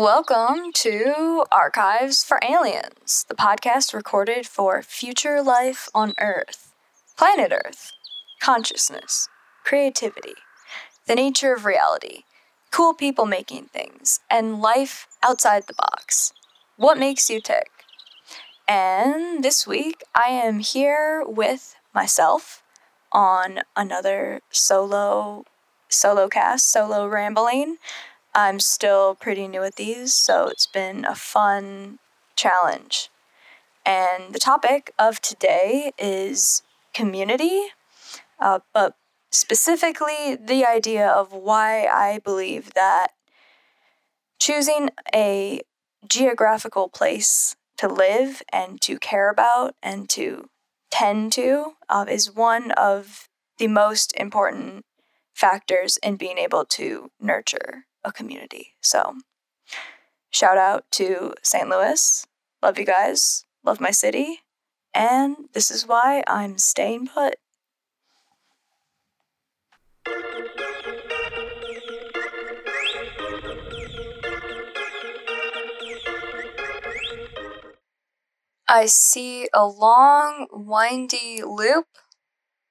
Welcome 0.00 0.70
to 0.74 1.44
Archives 1.50 2.22
for 2.22 2.38
Aliens, 2.48 3.26
the 3.28 3.34
podcast 3.34 3.92
recorded 3.92 4.46
for 4.46 4.80
future 4.80 5.42
life 5.42 5.88
on 5.92 6.14
Earth, 6.20 6.72
planet 7.16 7.50
Earth, 7.50 7.90
consciousness, 8.38 9.28
creativity, 9.64 10.34
the 11.08 11.16
nature 11.16 11.52
of 11.52 11.64
reality, 11.64 12.22
cool 12.70 12.94
people 12.94 13.26
making 13.26 13.64
things, 13.72 14.20
and 14.30 14.62
life 14.62 15.08
outside 15.20 15.66
the 15.66 15.74
box. 15.74 16.32
What 16.76 16.96
makes 16.96 17.28
you 17.28 17.40
tick? 17.40 17.68
And 18.68 19.42
this 19.42 19.66
week 19.66 20.04
I 20.14 20.28
am 20.28 20.60
here 20.60 21.24
with 21.26 21.74
myself 21.92 22.62
on 23.10 23.62
another 23.76 24.42
solo 24.50 25.44
solo 25.88 26.28
cast, 26.28 26.70
solo 26.70 27.08
rambling. 27.08 27.78
I'm 28.34 28.60
still 28.60 29.14
pretty 29.14 29.48
new 29.48 29.62
at 29.62 29.76
these, 29.76 30.14
so 30.14 30.48
it's 30.48 30.66
been 30.66 31.04
a 31.04 31.14
fun 31.14 31.98
challenge. 32.36 33.10
And 33.84 34.34
the 34.34 34.38
topic 34.38 34.92
of 34.98 35.20
today 35.20 35.92
is 35.98 36.62
community, 36.94 37.68
uh, 38.38 38.60
but 38.72 38.94
specifically 39.30 40.36
the 40.36 40.64
idea 40.64 41.08
of 41.08 41.32
why 41.32 41.86
I 41.86 42.18
believe 42.18 42.74
that 42.74 43.08
choosing 44.38 44.90
a 45.14 45.62
geographical 46.06 46.88
place 46.88 47.56
to 47.78 47.88
live 47.88 48.42
and 48.52 48.80
to 48.82 48.98
care 48.98 49.30
about 49.30 49.74
and 49.82 50.08
to 50.10 50.48
tend 50.90 51.32
to 51.32 51.74
uh, 51.88 52.04
is 52.08 52.34
one 52.34 52.70
of 52.72 53.28
the 53.58 53.68
most 53.68 54.14
important 54.16 54.84
factors 55.34 55.98
in 55.98 56.16
being 56.16 56.38
able 56.38 56.64
to 56.64 57.10
nurture 57.20 57.84
a 58.08 58.12
community. 58.12 58.74
So, 58.80 59.16
shout 60.30 60.58
out 60.58 60.84
to 60.92 61.34
St. 61.42 61.68
Louis. 61.68 62.26
Love 62.62 62.78
you 62.78 62.84
guys. 62.84 63.44
Love 63.64 63.80
my 63.80 63.90
city. 63.90 64.40
And 64.94 65.36
this 65.52 65.70
is 65.70 65.86
why 65.86 66.24
I'm 66.26 66.58
staying 66.58 67.08
put. 67.08 67.36
I 78.70 78.84
see 78.86 79.48
a 79.54 79.66
long, 79.66 80.46
windy 80.52 81.42
loop 81.42 81.86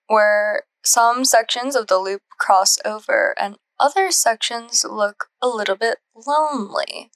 where 0.08 0.64
some 0.84 1.26
sections 1.26 1.76
of 1.76 1.88
the 1.88 1.98
loop 1.98 2.22
cross 2.38 2.78
over 2.86 3.34
and 3.40 3.58
other 3.80 4.12
sections 4.12 4.86
look 4.90 5.30
a 5.42 5.48
little 5.48 5.76
bit 5.76 6.00
lonely. 6.16 7.12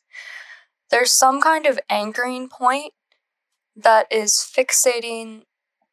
There's 0.89 1.11
some 1.11 1.41
kind 1.41 1.65
of 1.65 1.79
anchoring 1.89 2.49
point 2.49 2.93
that 3.75 4.07
is 4.11 4.33
fixating 4.33 5.43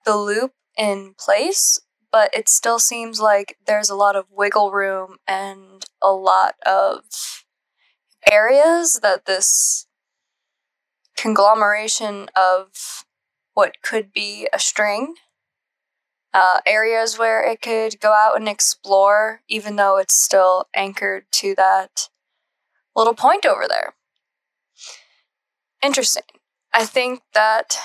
the 0.05 0.16
loop 0.16 0.52
in 0.77 1.14
place, 1.19 1.78
but 2.11 2.30
it 2.34 2.48
still 2.48 2.78
seems 2.78 3.20
like 3.20 3.56
there's 3.66 3.91
a 3.91 3.96
lot 3.96 4.16
of 4.16 4.27
wiggle 4.30 4.72
room 4.72 5.16
and 5.27 5.84
a 6.02 6.12
lot 6.12 6.56
of 6.66 7.44
areas 8.30 9.00
that 9.02 9.27
this 9.27 9.86
conglomeration 11.16 12.28
of 12.36 13.05
what 13.55 13.77
could 13.83 14.12
be 14.12 14.48
a 14.52 14.58
string 14.58 15.14
uh, 16.34 16.60
areas 16.66 17.18
where 17.18 17.42
it 17.42 17.60
could 17.62 18.00
go 18.00 18.12
out 18.12 18.36
and 18.36 18.48
explore, 18.48 19.40
even 19.48 19.76
though 19.76 19.96
it's 19.96 20.22
still 20.22 20.66
anchored 20.74 21.24
to 21.32 21.54
that 21.56 22.08
little 22.94 23.14
point 23.14 23.46
over 23.46 23.66
there. 23.68 23.94
Interesting. 25.82 26.24
I 26.72 26.84
think 26.84 27.22
that 27.34 27.78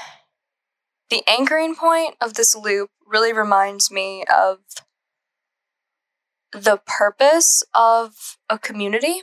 the 1.10 1.24
anchoring 1.28 1.76
point 1.76 2.16
of 2.20 2.34
this 2.34 2.56
loop 2.56 2.90
really 3.06 3.32
reminds 3.32 3.92
me 3.92 4.24
of 4.34 4.60
the 6.52 6.80
purpose 6.86 7.64
of 7.74 8.38
a 8.50 8.60
community, 8.60 9.22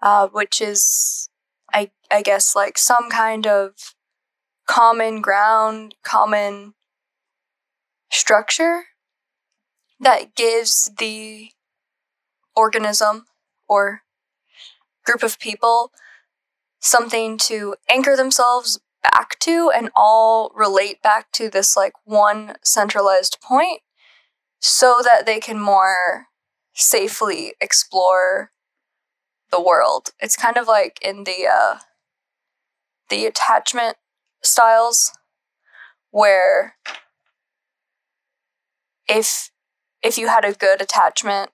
uh, 0.00 0.28
which 0.28 0.60
is, 0.60 1.28
I, 1.72 1.90
I 2.10 2.22
guess, 2.22 2.56
like 2.56 2.78
some 2.78 3.10
kind 3.10 3.46
of 3.46 3.94
common 4.66 5.20
ground, 5.20 5.94
common 6.02 6.74
structure 8.14 8.84
that 10.00 10.34
gives 10.34 10.90
the 10.98 11.50
organism 12.56 13.26
or 13.68 14.02
group 15.04 15.22
of 15.22 15.38
people 15.38 15.90
something 16.80 17.38
to 17.38 17.74
anchor 17.88 18.16
themselves 18.16 18.80
back 19.02 19.38
to 19.38 19.70
and 19.74 19.90
all 19.94 20.50
relate 20.54 21.02
back 21.02 21.30
to 21.32 21.48
this 21.48 21.76
like 21.76 21.92
one 22.04 22.56
centralized 22.62 23.38
point 23.42 23.80
so 24.60 25.00
that 25.02 25.26
they 25.26 25.40
can 25.40 25.58
more 25.58 26.26
safely 26.74 27.54
explore 27.60 28.50
the 29.50 29.60
world. 29.60 30.10
It's 30.20 30.36
kind 30.36 30.56
of 30.56 30.66
like 30.66 30.98
in 31.02 31.24
the 31.24 31.46
uh, 31.50 31.78
the 33.10 33.26
attachment 33.26 33.96
styles 34.42 35.12
where 36.10 36.76
if 39.08 39.50
if 40.02 40.18
you 40.18 40.28
had 40.28 40.44
a 40.44 40.52
good 40.52 40.82
attachment 40.82 41.50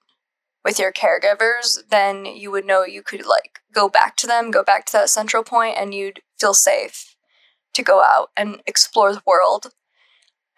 with 0.65 0.79
your 0.79 0.93
caregivers, 0.93 1.79
then 1.89 2.27
you 2.27 2.51
would 2.51 2.67
know 2.67 2.85
you 2.85 3.03
could 3.03 3.25
like 3.25 3.61
go 3.73 3.89
back 3.89 4.17
to 4.17 4.27
them, 4.27 4.51
go 4.51 4.63
back 4.63 4.85
to 4.87 4.93
that 4.93 5.11
central 5.11 5.43
point, 5.43 5.77
and 5.79 5.95
you'd 5.95 6.21
feel 6.39 6.55
safe 6.55 7.17
to 7.75 7.83
go 7.83 8.03
out 8.03 8.31
and 8.37 8.61
explore 8.67 9.13
the 9.13 9.23
world 9.27 9.71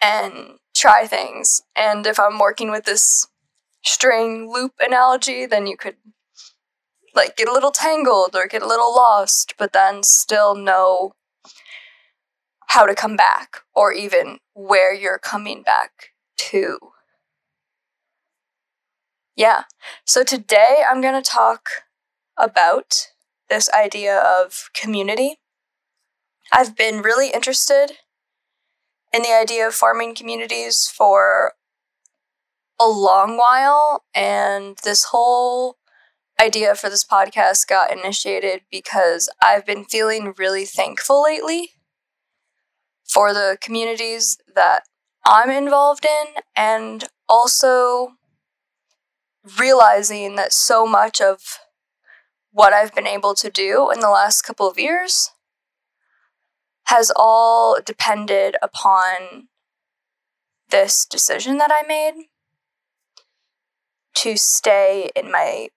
and 0.01 0.59
try 0.75 1.07
things. 1.07 1.63
And 1.77 2.07
if 2.07 2.19
I'm 2.19 2.39
working 2.39 2.71
with 2.71 2.85
this 2.85 3.29
string 3.85 4.51
loop 4.51 4.73
analogy, 4.81 5.47
then 5.47 5.67
you 5.67 5.77
could 5.77 5.97
like 7.15 7.37
get 7.37 7.49
a 7.49 7.53
little 7.53 7.71
tangled 7.71 8.35
or 8.35 8.47
get 8.47 8.63
a 8.63 8.67
little 8.67 8.95
lost, 8.95 9.55
but 9.59 9.73
then 9.73 10.03
still 10.03 10.55
know 10.55 11.13
how 12.69 12.87
to 12.87 12.95
come 12.95 13.17
back 13.17 13.59
or 13.75 13.93
even 13.93 14.39
where 14.55 14.95
you're 14.95 15.19
coming 15.19 15.63
back 15.63 16.12
to. 16.51 16.79
Yeah. 19.37 19.65
So 20.05 20.25
today 20.25 20.83
I'm 20.89 21.01
going 21.01 21.21
to 21.21 21.29
talk 21.29 21.69
about 22.37 23.09
this 23.49 23.71
idea 23.73 24.19
of 24.19 24.71
community. 24.75 25.37
I've 26.53 26.77
been 26.77 27.01
really 27.03 27.31
interested 27.31 27.93
in 29.13 29.23
the 29.23 29.33
idea 29.33 29.67
of 29.67 29.75
forming 29.75 30.15
communities 30.15 30.91
for 30.95 31.53
a 32.81 32.89
long 32.89 33.37
while, 33.37 34.05
and 34.15 34.77
this 34.83 35.05
whole 35.05 35.77
idea 36.41 36.75
for 36.75 36.91
this 36.91 37.05
podcast 37.05 37.69
got 37.69 37.93
initiated 37.93 38.63
because 38.71 39.31
I've 39.43 39.65
been 39.65 39.85
feeling 39.85 40.35
really 40.37 40.65
thankful 40.65 41.23
lately 41.23 41.73
for 43.05 43.33
the 43.33 43.59
communities 43.61 44.39
that 44.55 44.85
I'm 45.25 45.51
involved 45.51 46.05
in, 46.05 46.43
and 46.57 47.05
also 47.29 48.15
realizing 49.59 50.37
that 50.37 50.53
so 50.53 50.87
much 50.87 51.21
of 51.21 51.59
what 52.51 52.73
I've 52.73 52.95
been 52.95 53.07
able 53.07 53.35
to 53.35 53.51
do 53.51 53.91
in 53.91 54.01
the 54.01 54.11
last 54.11 54.43
couple 54.43 54.69
of 54.69 54.79
years 54.79 55.31
has 56.87 57.13
all 57.17 57.79
depended 57.85 58.57
upon 58.63 59.49
this 60.71 61.07
decision 61.07 61.59
that 61.59 61.71
I 61.73 61.87
made 61.87 62.27
to 64.17 64.37
stay 64.37 65.11
in 65.17 65.31
my 65.31 65.69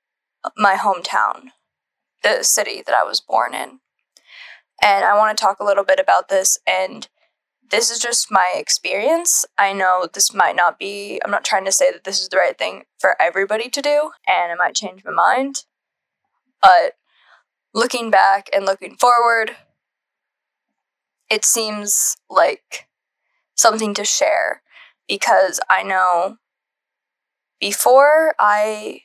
my 0.57 0.75
hometown, 0.75 1.49
the 2.23 2.43
city 2.43 2.83
that 2.85 2.95
I 2.95 3.03
was 3.03 3.21
born 3.21 3.53
in. 3.53 3.79
And 4.81 5.05
I 5.05 5.17
want 5.17 5.35
to 5.35 5.41
talk 5.41 5.59
a 5.59 5.63
little 5.63 5.83
bit 5.83 5.99
about 5.99 6.29
this 6.29 6.57
and 6.67 7.07
this 7.71 7.89
is 7.89 7.99
just 7.99 8.31
my 8.31 8.53
experience. 8.55 9.45
I 9.57 9.73
know 9.73 10.07
this 10.11 10.33
might 10.33 10.55
not 10.55 10.77
be, 10.77 11.19
I'm 11.23 11.31
not 11.31 11.43
trying 11.43 11.65
to 11.65 11.71
say 11.71 11.91
that 11.91 12.03
this 12.03 12.21
is 12.21 12.29
the 12.29 12.37
right 12.37 12.57
thing 12.57 12.83
for 12.99 13.19
everybody 13.21 13.69
to 13.69 13.81
do, 13.81 14.11
and 14.27 14.51
I 14.51 14.55
might 14.55 14.75
change 14.75 15.03
my 15.03 15.11
mind. 15.11 15.65
But 16.61 16.93
looking 17.73 18.11
back 18.11 18.49
and 18.53 18.65
looking 18.65 18.95
forward, 18.95 19.55
it 21.29 21.43
seems 21.43 22.17
like 22.29 22.87
something 23.55 23.93
to 23.95 24.05
share 24.05 24.61
because 25.07 25.59
I 25.69 25.83
know 25.83 26.37
before 27.59 28.35
I 28.37 29.01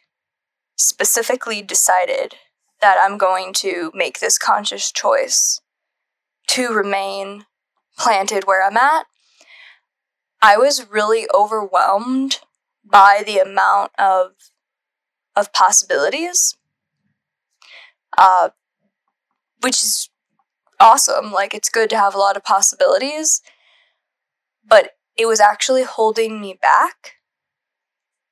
specifically 0.77 1.63
decided 1.63 2.35
that 2.81 2.99
I'm 3.03 3.19
going 3.19 3.53
to 3.55 3.91
make 3.95 4.21
this 4.21 4.39
conscious 4.39 4.91
choice 4.91 5.61
to 6.49 6.69
remain 6.73 7.45
planted 8.01 8.47
where 8.47 8.67
I'm 8.67 8.77
at, 8.77 9.07
I 10.43 10.57
was 10.57 10.89
really 10.91 11.27
overwhelmed 11.35 12.41
by 12.85 13.23
the 13.25 13.39
amount 13.39 13.93
of 13.99 14.33
of 15.37 15.53
possibilities. 15.53 16.57
Uh, 18.19 18.51
which 19.61 19.83
is 19.83 20.09
awesome. 20.81 21.31
Like, 21.31 21.55
it's 21.55 21.69
good 21.69 21.91
to 21.91 21.99
have 21.99 22.15
a 22.15 22.19
lot 22.19 22.37
of 22.37 22.43
possibilities. 22.45 23.43
But 24.67 24.93
it 25.17 25.27
was 25.27 25.41
actually 25.41 25.85
holding 25.85 26.41
me 26.41 26.59
back 26.61 27.17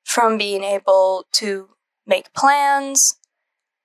from 0.04 0.38
being 0.38 0.64
able 0.64 1.26
to 1.32 1.68
make 2.06 2.32
plans 2.32 3.16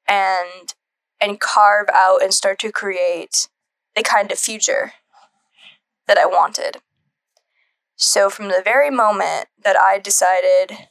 and 0.07 0.74
and 1.19 1.39
carve 1.39 1.88
out 1.94 2.21
and 2.21 2.33
start 2.33 2.59
to 2.59 2.71
create 2.71 3.47
the 3.95 4.03
kind 4.03 4.31
of 4.31 4.39
future 4.39 4.94
that 6.07 6.17
I 6.17 6.25
wanted. 6.25 6.77
So 7.95 8.29
from 8.29 8.47
the 8.47 8.61
very 8.63 8.89
moment 8.89 9.47
that 9.63 9.77
I 9.77 10.00
decided 10.00 10.88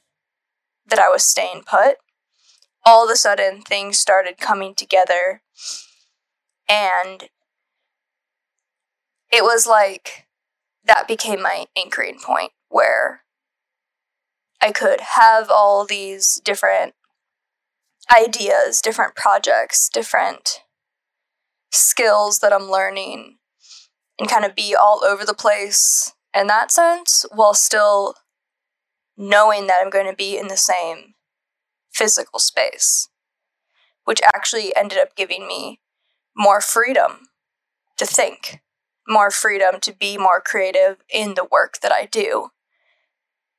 that 0.87 0.99
I 0.99 1.09
was 1.09 1.25
staying 1.25 1.63
put, 1.67 1.97
all 2.85 3.05
of 3.05 3.11
a 3.11 3.17
sudden 3.17 3.63
things 3.63 3.99
started 3.99 4.39
coming 4.39 4.75
together 4.75 5.43
and 6.69 7.29
it 9.31 9.43
was 9.43 9.67
like 9.67 10.27
that 10.85 11.09
became 11.09 11.43
my 11.43 11.67
anchoring 11.77 12.19
point 12.19 12.53
where 12.69 13.23
I 14.61 14.73
could 14.73 15.01
have 15.01 15.51
all 15.51 15.85
these 15.85 16.41
different 16.45 16.95
ideas, 18.15 18.81
different 18.81 19.15
projects, 19.15 19.89
different 19.89 20.61
skills 21.71 22.41
that 22.41 22.53
I'm 22.53 22.71
learning, 22.71 23.39
and 24.23 24.31
kind 24.31 24.45
of 24.45 24.55
be 24.55 24.73
all 24.73 25.03
over 25.05 25.25
the 25.25 25.35
place 25.35 26.13
in 26.33 26.47
that 26.47 26.71
sense 26.71 27.27
while 27.35 27.55
still 27.55 28.15
knowing 29.17 29.67
that 29.67 29.81
I'm 29.83 29.91
going 29.91 30.09
to 30.09 30.15
be 30.15 30.39
in 30.39 30.47
the 30.47 30.57
same 30.57 31.15
physical 31.91 32.39
space, 32.39 33.09
which 34.05 34.21
actually 34.33 34.75
ended 34.77 34.99
up 34.99 35.17
giving 35.17 35.49
me 35.49 35.81
more 36.37 36.61
freedom 36.61 37.31
to 37.99 38.07
think 38.07 38.61
more 39.09 39.33
freedom 39.33 39.81
to 39.81 39.93
be 39.93 40.17
more 40.17 40.41
creative 40.41 40.99
in 41.13 41.35
the 41.35 41.45
work 41.51 41.81
that 41.83 41.91
I 41.91 42.07
do 42.07 42.51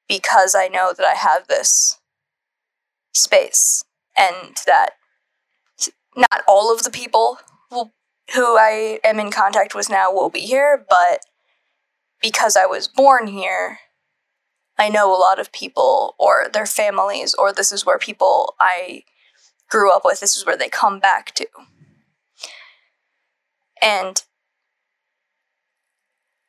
because 0.07 0.55
I 0.55 0.69
know 0.69 0.93
that 0.95 1.05
I 1.05 1.15
have 1.15 1.49
this 1.49 1.99
space 3.13 3.83
and 4.17 4.55
that 4.65 4.91
not 6.15 6.41
all 6.47 6.73
of 6.73 6.83
the 6.83 6.89
people 6.89 7.39
will, 7.69 7.91
who 8.33 8.57
I 8.57 8.99
am 9.03 9.19
in 9.19 9.31
contact 9.31 9.75
with 9.75 9.89
now 9.89 10.11
will 10.11 10.29
be 10.29 10.39
here, 10.39 10.85
but 10.89 11.21
because 12.21 12.55
I 12.55 12.65
was 12.65 12.87
born 12.87 13.27
here, 13.27 13.79
I 14.77 14.89
know 14.89 15.15
a 15.15 15.19
lot 15.19 15.39
of 15.39 15.51
people 15.51 16.15
or 16.17 16.47
their 16.51 16.65
families, 16.65 17.33
or 17.33 17.53
this 17.53 17.71
is 17.71 17.85
where 17.85 17.99
people 17.99 18.55
I 18.59 19.03
grew 19.69 19.91
up 19.91 20.03
with, 20.05 20.19
this 20.19 20.35
is 20.35 20.45
where 20.45 20.57
they 20.57 20.69
come 20.69 20.99
back 20.99 21.33
to. 21.35 21.47
And 23.81 24.23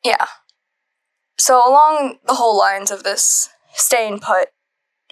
yeah. 0.03 0.27
So, 1.37 1.61
along 1.67 2.19
the 2.25 2.35
whole 2.35 2.57
lines 2.57 2.91
of 2.91 3.03
this 3.03 3.49
staying 3.73 4.19
put 4.19 4.49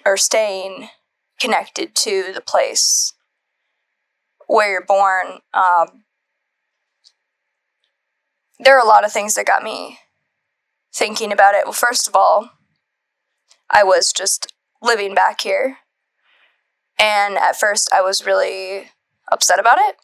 or 0.06 0.16
staying 0.16 0.88
connected 1.38 1.94
to 1.96 2.32
the 2.32 2.40
place 2.40 3.12
where 4.46 4.70
you're 4.70 4.86
born, 4.86 5.40
um, 5.52 6.04
there 8.64 8.76
are 8.76 8.84
a 8.84 8.88
lot 8.88 9.04
of 9.04 9.12
things 9.12 9.34
that 9.34 9.46
got 9.46 9.62
me 9.62 9.98
thinking 10.94 11.32
about 11.32 11.54
it. 11.54 11.64
Well, 11.64 11.72
first 11.72 12.08
of 12.08 12.16
all, 12.16 12.50
I 13.70 13.82
was 13.84 14.12
just 14.12 14.52
living 14.82 15.14
back 15.14 15.40
here. 15.40 15.78
And 16.98 17.36
at 17.36 17.56
first, 17.56 17.90
I 17.92 18.00
was 18.00 18.26
really 18.26 18.90
upset 19.30 19.58
about 19.58 19.78
it. 19.78 19.96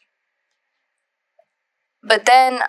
But 2.03 2.25
then 2.27 2.63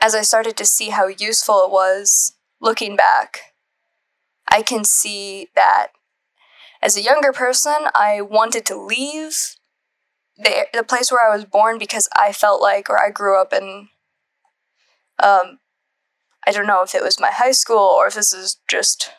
as 0.00 0.14
I 0.14 0.22
started 0.22 0.56
to 0.56 0.64
see 0.64 0.88
how 0.90 1.08
useful 1.08 1.62
it 1.64 1.70
was 1.70 2.34
looking 2.60 2.96
back, 2.96 3.40
I 4.48 4.62
can 4.62 4.84
see 4.84 5.48
that 5.54 5.88
as 6.82 6.96
a 6.96 7.02
younger 7.02 7.32
person, 7.32 7.74
I 7.94 8.22
wanted 8.22 8.64
to 8.66 8.80
leave 8.80 9.56
the, 10.36 10.66
the 10.72 10.82
place 10.82 11.12
where 11.12 11.20
I 11.30 11.34
was 11.34 11.44
born 11.44 11.78
because 11.78 12.08
I 12.16 12.32
felt 12.32 12.62
like, 12.62 12.88
or 12.88 13.02
I 13.02 13.10
grew 13.10 13.38
up 13.38 13.52
in, 13.52 13.88
um, 15.22 15.58
I 16.46 16.52
don't 16.52 16.66
know 16.66 16.82
if 16.82 16.94
it 16.94 17.02
was 17.02 17.20
my 17.20 17.30
high 17.30 17.52
school 17.52 17.78
or 17.78 18.06
if 18.06 18.14
this 18.14 18.32
is 18.32 18.58
just 18.68 19.10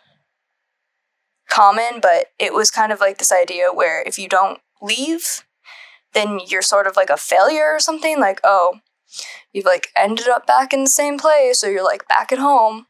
common, 1.50 2.00
but 2.01 2.27
it 2.39 2.53
was 2.53 2.71
kind 2.71 2.92
of 2.92 3.00
like 3.00 3.18
this 3.18 3.31
idea 3.31 3.74
where 3.74 4.01
if 4.03 4.18
you 4.18 4.27
don't 4.27 4.59
leave, 4.81 5.45
then 6.13 6.39
you're 6.48 6.62
sort 6.62 6.88
of 6.88 6.95
like 6.95 7.09
a 7.09 7.18
failure 7.18 7.71
or 7.71 7.80
something. 7.80 8.19
Like, 8.19 8.39
oh, 8.44 8.80
you've 9.53 9.65
like 9.65 9.89
ended 9.95 10.27
up 10.27 10.48
back 10.48 10.74
in 10.74 10.83
the 10.83 10.89
same 10.89 11.18
place 11.18 11.63
or 11.63 11.71
you're 11.71 11.83
like 11.83 12.07
back 12.07 12.31
at 12.31 12.39
home. 12.39 12.88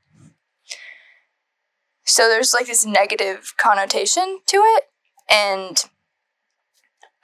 So 2.06 2.28
there's 2.28 2.54
like 2.54 2.68
this 2.68 2.86
negative 2.86 3.54
connotation 3.58 4.40
to 4.48 4.58
it, 4.58 4.86
and 5.30 5.84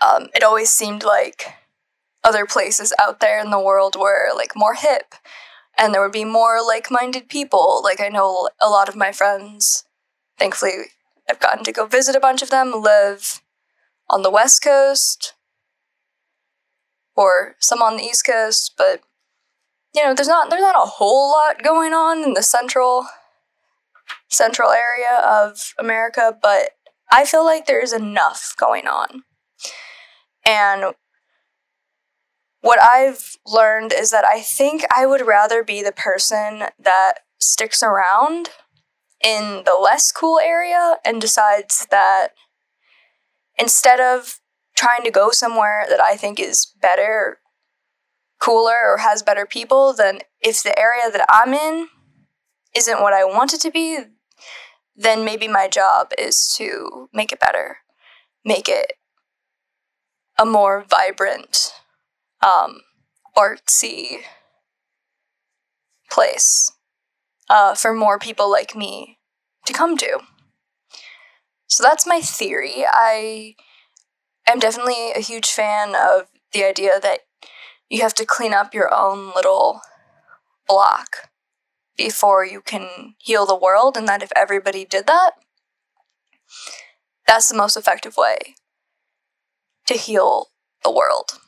um, 0.01 0.27
it 0.35 0.43
always 0.43 0.69
seemed 0.69 1.03
like 1.03 1.53
other 2.23 2.45
places 2.45 2.93
out 3.01 3.19
there 3.19 3.39
in 3.39 3.49
the 3.49 3.59
world 3.59 3.95
were 3.99 4.29
like 4.35 4.51
more 4.55 4.75
hip 4.75 5.15
and 5.77 5.93
there 5.93 6.01
would 6.01 6.11
be 6.11 6.25
more 6.25 6.59
like 6.65 6.91
minded 6.91 7.29
people. 7.29 7.81
Like, 7.83 7.99
I 7.99 8.09
know 8.09 8.49
a 8.59 8.69
lot 8.69 8.89
of 8.89 8.95
my 8.95 9.11
friends, 9.11 9.85
thankfully, 10.37 10.71
I've 11.29 11.39
gotten 11.39 11.63
to 11.65 11.71
go 11.71 11.85
visit 11.85 12.15
a 12.15 12.19
bunch 12.21 12.41
of 12.41 12.49
them, 12.49 12.71
live 12.81 13.41
on 14.09 14.21
the 14.21 14.31
West 14.31 14.63
Coast 14.63 15.33
or 17.15 17.55
some 17.59 17.81
on 17.81 17.97
the 17.97 18.03
East 18.03 18.25
Coast, 18.25 18.75
but 18.77 19.01
you 19.93 20.03
know, 20.03 20.13
there's 20.13 20.27
not 20.27 20.49
there's 20.49 20.61
not 20.61 20.75
a 20.75 20.87
whole 20.87 21.31
lot 21.31 21.63
going 21.63 21.93
on 21.93 22.23
in 22.23 22.33
the 22.33 22.43
central 22.43 23.07
central 24.29 24.71
area 24.71 25.21
of 25.25 25.73
America, 25.79 26.37
but 26.41 26.71
I 27.11 27.25
feel 27.25 27.43
like 27.43 27.65
there's 27.65 27.93
enough 27.93 28.53
going 28.57 28.87
on. 28.87 29.23
And 30.45 30.93
what 32.61 32.79
I've 32.81 33.37
learned 33.45 33.93
is 33.93 34.11
that 34.11 34.25
I 34.25 34.41
think 34.41 34.83
I 34.95 35.05
would 35.05 35.25
rather 35.25 35.63
be 35.63 35.83
the 35.83 35.91
person 35.91 36.63
that 36.79 37.19
sticks 37.39 37.83
around 37.83 38.49
in 39.23 39.63
the 39.65 39.77
less 39.81 40.11
cool 40.11 40.39
area 40.39 40.97
and 41.05 41.21
decides 41.21 41.87
that 41.91 42.29
instead 43.57 43.99
of 43.99 44.39
trying 44.75 45.03
to 45.03 45.11
go 45.11 45.31
somewhere 45.31 45.85
that 45.89 45.99
I 45.99 46.15
think 46.15 46.39
is 46.39 46.73
better, 46.81 47.39
cooler, 48.39 48.77
or 48.85 48.97
has 48.99 49.23
better 49.23 49.45
people, 49.45 49.93
then 49.93 50.19
if 50.39 50.61
the 50.61 50.77
area 50.77 51.09
that 51.11 51.25
I'm 51.29 51.53
in 51.53 51.87
isn't 52.75 53.01
what 53.01 53.13
I 53.13 53.25
want 53.25 53.53
it 53.53 53.61
to 53.61 53.71
be, 53.71 53.99
then 54.95 55.25
maybe 55.25 55.47
my 55.47 55.67
job 55.67 56.11
is 56.17 56.53
to 56.57 57.09
make 57.13 57.31
it 57.31 57.39
better, 57.39 57.77
make 58.45 58.69
it 58.69 58.93
a 60.39 60.45
more 60.45 60.85
vibrant, 60.87 61.73
um, 62.41 62.81
artsy 63.37 64.19
place 66.09 66.71
uh, 67.49 67.75
for 67.75 67.93
more 67.93 68.19
people 68.19 68.49
like 68.49 68.75
me 68.75 69.19
to 69.65 69.73
come 69.73 69.97
to. 69.97 70.19
So 71.67 71.83
that's 71.83 72.07
my 72.07 72.21
theory. 72.21 72.85
I 72.89 73.55
am 74.47 74.59
definitely 74.59 75.11
a 75.11 75.19
huge 75.19 75.49
fan 75.49 75.89
of 75.95 76.27
the 76.53 76.63
idea 76.63 76.99
that 77.01 77.19
you 77.89 78.01
have 78.01 78.13
to 78.15 78.25
clean 78.25 78.53
up 78.53 78.73
your 78.73 78.93
own 78.93 79.31
little 79.35 79.81
block 80.67 81.29
before 81.97 82.45
you 82.45 82.61
can 82.61 83.15
heal 83.17 83.45
the 83.45 83.55
world, 83.55 83.97
and 83.97 84.07
that 84.07 84.21
if 84.21 84.31
everybody 84.35 84.85
did 84.85 85.07
that, 85.07 85.31
that's 87.27 87.49
the 87.49 87.57
most 87.57 87.75
effective 87.75 88.15
way 88.15 88.55
to 89.87 89.95
heal 89.95 90.47
the 90.83 90.91
world. 90.91 91.39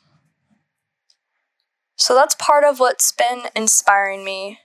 So 2.00 2.14
that's 2.14 2.34
part 2.34 2.64
of 2.64 2.80
what's 2.80 3.12
been 3.12 3.42
inspiring 3.54 4.24
me 4.24 4.60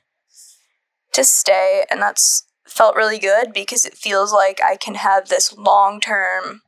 to 1.11 1.25
stay, 1.25 1.83
and 1.91 2.01
that's 2.01 2.45
felt 2.65 2.95
really 2.95 3.19
good 3.19 3.51
because 3.53 3.83
it 3.83 3.93
feels 3.93 4.31
like 4.31 4.61
I 4.63 4.77
can 4.77 4.95
have 4.95 5.27
this 5.27 5.53
long 5.57 5.99
term 5.99 6.61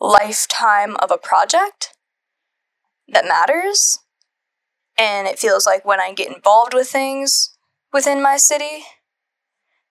lifetime 0.00 0.94
of 1.00 1.10
a 1.10 1.18
project 1.18 1.92
that 3.08 3.26
matters. 3.26 3.98
And 4.96 5.26
it 5.26 5.40
feels 5.40 5.66
like 5.66 5.84
when 5.84 6.00
I 6.00 6.12
get 6.12 6.32
involved 6.32 6.72
with 6.72 6.86
things 6.86 7.50
within 7.92 8.22
my 8.22 8.36
city, 8.36 8.84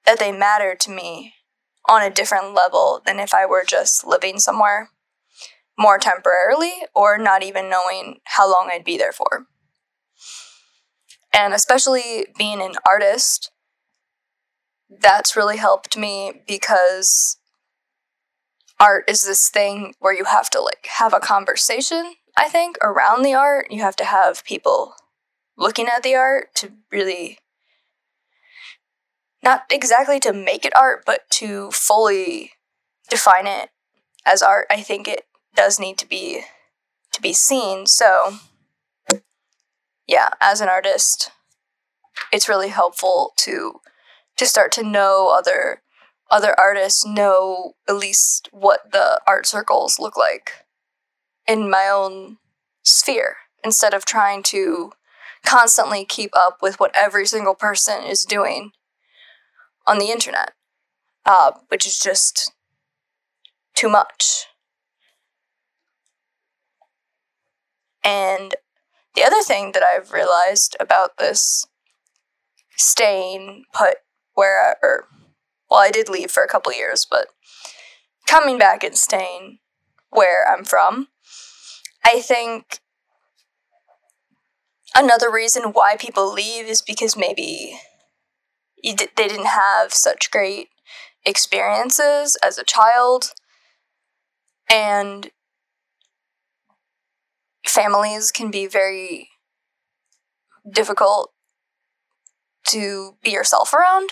that 0.06 0.18
they 0.18 0.32
matter 0.32 0.76
to 0.80 0.92
me 0.92 1.34
on 1.90 2.02
a 2.02 2.10
different 2.10 2.54
level 2.54 3.02
than 3.06 3.20
if 3.20 3.34
I 3.34 3.46
were 3.46 3.66
just 3.68 4.08
living 4.08 4.40
somewhere 4.40 4.92
more 5.78 5.98
temporarily 5.98 6.84
or 6.96 7.18
not 7.18 7.44
even 7.44 7.70
knowing 7.70 8.22
how 8.24 8.50
long 8.50 8.70
I'd 8.72 8.86
be 8.86 8.98
there 8.98 9.12
for. 9.12 9.48
And 11.34 11.54
especially 11.54 12.28
being 12.38 12.62
an 12.62 12.74
artist, 12.88 13.52
that's 14.90 15.36
really 15.36 15.58
helped 15.58 15.98
me 15.98 16.44
because 16.48 17.38
art 18.80 19.06
is 19.08 19.26
this 19.26 19.50
thing 19.50 19.96
where 20.00 20.14
you 20.14 20.26
have 20.26 20.50
to 20.52 20.62
like 20.62 20.88
have 21.00 21.14
a 21.14 21.20
conversation, 21.20 22.14
I 22.38 22.50
think, 22.50 22.78
around 22.82 23.24
the 23.24 23.34
art. 23.34 23.72
You 23.72 23.82
have 23.82 23.96
to 23.98 24.06
have 24.06 24.46
people 24.46 24.94
looking 25.58 25.88
at 25.88 26.04
the 26.04 26.16
art 26.16 26.54
to 26.56 26.74
really 26.92 27.40
not 29.42 29.64
exactly 29.72 30.20
to 30.22 30.32
make 30.32 30.66
it 30.66 30.76
art, 30.76 31.04
but 31.06 31.30
to 31.32 31.70
fully 31.72 32.52
define 33.10 33.48
it 33.48 33.70
as 34.26 34.42
art. 34.42 34.68
I 34.70 34.82
think 34.82 35.08
it 35.08 35.26
does 35.56 35.80
need 35.80 35.98
to 35.98 36.08
be 36.08 36.44
to 37.12 37.22
be 37.22 37.34
seen. 37.34 37.86
So 37.86 38.36
yeah, 40.08 40.30
as 40.42 40.62
an 40.62 40.70
artist, 40.70 41.32
it's 42.32 42.50
really 42.50 42.70
helpful 42.70 43.34
to 43.38 43.80
to 44.38 44.46
start 44.46 44.72
to 44.74 44.84
know 44.84 45.34
other 45.36 45.82
other 46.32 46.56
artists, 46.60 47.06
know 47.06 47.74
at 47.88 47.96
least 47.96 48.50
what 48.52 48.92
the 48.92 49.22
art 49.28 49.46
circles 49.46 50.00
look 50.00 50.18
like 50.18 50.66
in 51.48 51.70
my 51.70 51.88
own 51.92 52.38
sphere 52.84 53.38
instead 53.64 53.94
of 53.94 54.06
trying 54.06 54.44
to 54.44 54.92
constantly 55.46 56.06
keep 56.06 56.32
up 56.36 56.58
with 56.62 56.80
what 56.80 56.92
every 56.96 57.26
single 57.26 57.56
person 57.56 58.04
is 58.04 58.26
doing 58.26 58.72
on 59.86 60.00
the 60.00 60.12
internet, 60.12 60.54
uh, 61.26 61.52
which 61.70 61.86
is 61.86 62.00
just 62.00 62.52
too 63.76 63.90
much. 63.90 64.48
And 68.04 68.56
the 69.16 69.24
other 69.24 69.42
thing 69.42 69.72
that 69.74 69.84
I've 69.84 70.12
realized 70.12 70.76
about 70.80 71.18
this 71.18 71.66
staying 72.78 73.66
put 73.74 73.98
where, 74.34 74.78
or, 74.82 75.08
well, 75.70 75.80
I 75.80 75.92
did 75.92 76.10
leave 76.10 76.32
for 76.32 76.44
a 76.44 76.48
couple 76.48 76.74
years, 76.74 77.06
but 77.10 77.28
coming 78.28 78.58
back 78.58 78.84
and 78.84 78.98
staying 78.98 79.60
where 80.10 80.48
I'm 80.52 80.64
from, 80.64 81.08
I 82.06 82.20
think 82.20 82.80
another 84.96 85.32
reason 85.32 85.72
why 85.74 85.96
people 85.98 86.32
leave 86.32 86.66
is 86.66 86.82
because 86.82 87.16
maybe 87.16 87.80
they 88.84 89.08
didn't 89.16 89.46
have 89.46 89.94
such 89.94 90.32
great 90.32 90.70
experiences 91.26 92.38
as 92.44 92.58
a 92.58 92.66
child. 92.66 93.32
And 94.70 95.32
families 97.74 98.32
can 98.32 98.52
be 98.52 98.68
very 98.68 99.30
difficult 100.72 101.32
to 102.68 103.18
be 103.24 103.32
yourself 103.32 103.74
around. 103.74 104.12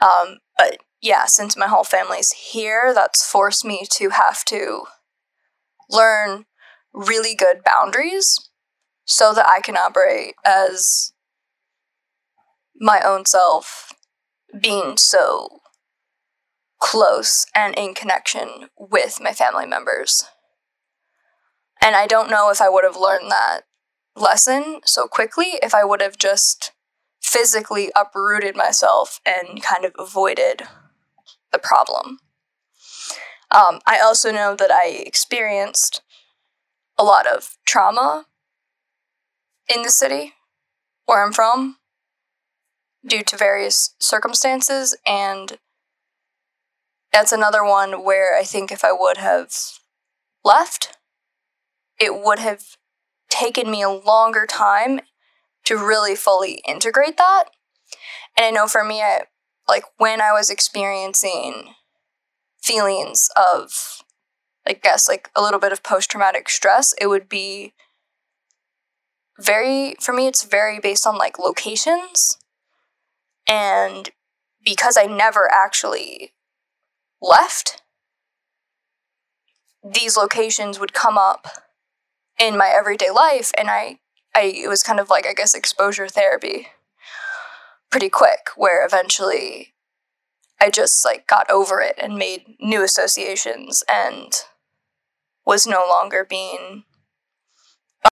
Um, 0.00 0.38
but 0.56 0.78
yeah, 1.02 1.26
since 1.26 1.56
my 1.56 1.66
whole 1.66 1.84
family's 1.84 2.32
here, 2.32 2.92
that's 2.94 3.26
forced 3.26 3.64
me 3.64 3.86
to 3.92 4.10
have 4.10 4.44
to 4.46 4.84
learn 5.90 6.46
really 6.92 7.34
good 7.34 7.62
boundaries 7.64 8.50
so 9.04 9.32
that 9.34 9.48
I 9.48 9.60
can 9.60 9.76
operate 9.76 10.34
as 10.44 11.12
my 12.76 13.00
own 13.04 13.26
self, 13.26 13.92
being 14.58 14.96
so 14.96 15.60
close 16.80 17.46
and 17.54 17.74
in 17.76 17.94
connection 17.94 18.68
with 18.78 19.18
my 19.20 19.32
family 19.32 19.66
members. 19.66 20.24
And 21.82 21.96
I 21.96 22.06
don't 22.06 22.30
know 22.30 22.50
if 22.50 22.60
I 22.60 22.68
would 22.68 22.84
have 22.84 22.96
learned 22.96 23.30
that 23.30 23.62
lesson 24.16 24.80
so 24.84 25.06
quickly 25.06 25.58
if 25.62 25.74
I 25.74 25.84
would 25.84 26.00
have 26.00 26.18
just 26.18 26.72
physically 27.22 27.90
uprooted 27.96 28.56
myself 28.56 29.20
and 29.24 29.62
kind 29.62 29.84
of 29.84 29.92
avoided 29.98 30.62
the 31.52 31.58
problem. 31.58 32.18
Um, 33.50 33.80
I 33.86 33.98
also 34.00 34.30
know 34.30 34.54
that 34.54 34.70
I 34.70 34.88
experienced 34.88 36.02
a 36.98 37.04
lot 37.04 37.26
of 37.26 37.56
trauma 37.66 38.26
in 39.72 39.82
the 39.82 39.90
city 39.90 40.34
where 41.06 41.24
I'm 41.24 41.32
from 41.32 41.76
due 43.06 43.22
to 43.22 43.36
various 43.36 43.94
circumstances, 43.98 44.96
and 45.06 45.58
that's 47.12 47.32
another 47.32 47.64
one 47.64 48.04
where 48.04 48.36
I 48.36 48.44
think 48.44 48.70
if 48.70 48.84
I 48.84 48.92
would 48.92 49.16
have 49.16 49.52
left, 50.44 50.96
it 52.00 52.22
would 52.24 52.38
have 52.38 52.62
taken 53.30 53.70
me 53.70 53.82
a 53.82 53.90
longer 53.90 54.46
time 54.46 55.00
to 55.64 55.76
really 55.76 56.16
fully 56.16 56.62
integrate 56.66 57.18
that. 57.18 57.44
And 58.36 58.46
I 58.46 58.50
know 58.50 58.66
for 58.66 58.82
me, 58.82 59.02
I, 59.02 59.24
like 59.68 59.84
when 59.98 60.20
I 60.20 60.32
was 60.32 60.50
experiencing 60.50 61.74
feelings 62.60 63.28
of, 63.36 64.02
I 64.66 64.72
guess, 64.72 65.08
like 65.08 65.30
a 65.36 65.42
little 65.42 65.60
bit 65.60 65.72
of 65.72 65.82
post 65.82 66.10
traumatic 66.10 66.48
stress, 66.48 66.94
it 67.00 67.06
would 67.06 67.28
be 67.28 67.74
very, 69.38 69.94
for 70.00 70.12
me, 70.12 70.26
it's 70.26 70.42
very 70.42 70.80
based 70.80 71.06
on 71.06 71.16
like 71.16 71.38
locations. 71.38 72.38
And 73.46 74.10
because 74.64 74.96
I 74.96 75.04
never 75.04 75.50
actually 75.50 76.32
left, 77.20 77.82
these 79.82 80.16
locations 80.16 80.78
would 80.78 80.92
come 80.92 81.16
up 81.16 81.46
in 82.40 82.56
my 82.56 82.68
everyday 82.74 83.10
life 83.10 83.52
and 83.56 83.70
I 83.70 83.98
I 84.34 84.52
it 84.64 84.68
was 84.68 84.82
kind 84.82 84.98
of 84.98 85.10
like 85.10 85.26
I 85.26 85.34
guess 85.34 85.54
exposure 85.54 86.08
therapy 86.08 86.68
pretty 87.90 88.08
quick 88.08 88.48
where 88.56 88.84
eventually 88.84 89.74
I 90.60 90.70
just 90.70 91.04
like 91.04 91.26
got 91.26 91.50
over 91.50 91.80
it 91.80 91.96
and 92.00 92.16
made 92.16 92.56
new 92.60 92.82
associations 92.82 93.84
and 93.92 94.32
was 95.46 95.66
no 95.66 95.84
longer 95.88 96.24
being 96.28 96.84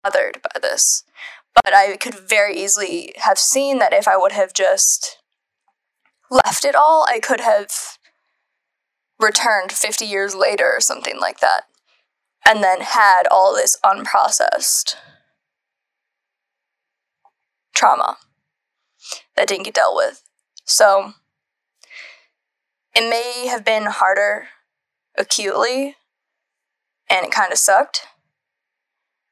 bothered 0.02 0.40
by 0.42 0.60
this. 0.60 1.04
But 1.62 1.74
I 1.74 1.96
could 1.96 2.14
very 2.14 2.56
easily 2.56 3.12
have 3.18 3.38
seen 3.38 3.78
that 3.78 3.92
if 3.92 4.08
I 4.08 4.16
would 4.16 4.32
have 4.32 4.54
just 4.54 5.18
left 6.30 6.64
it 6.64 6.74
all, 6.74 7.06
I 7.08 7.20
could 7.20 7.40
have 7.40 7.98
returned 9.20 9.72
50 9.72 10.06
years 10.06 10.34
later 10.34 10.72
or 10.74 10.80
something 10.80 11.18
like 11.20 11.40
that 11.40 11.67
and 12.46 12.62
then 12.62 12.80
had 12.80 13.22
all 13.30 13.54
this 13.54 13.76
unprocessed 13.84 14.96
trauma 17.74 18.16
that 19.36 19.48
didn't 19.48 19.64
get 19.64 19.74
dealt 19.74 19.96
with. 19.96 20.22
So 20.64 21.14
it 22.94 23.08
may 23.08 23.46
have 23.48 23.64
been 23.64 23.86
harder 23.86 24.48
acutely 25.16 25.96
and 27.08 27.26
it 27.26 27.32
kind 27.32 27.52
of 27.52 27.58
sucked. 27.58 28.06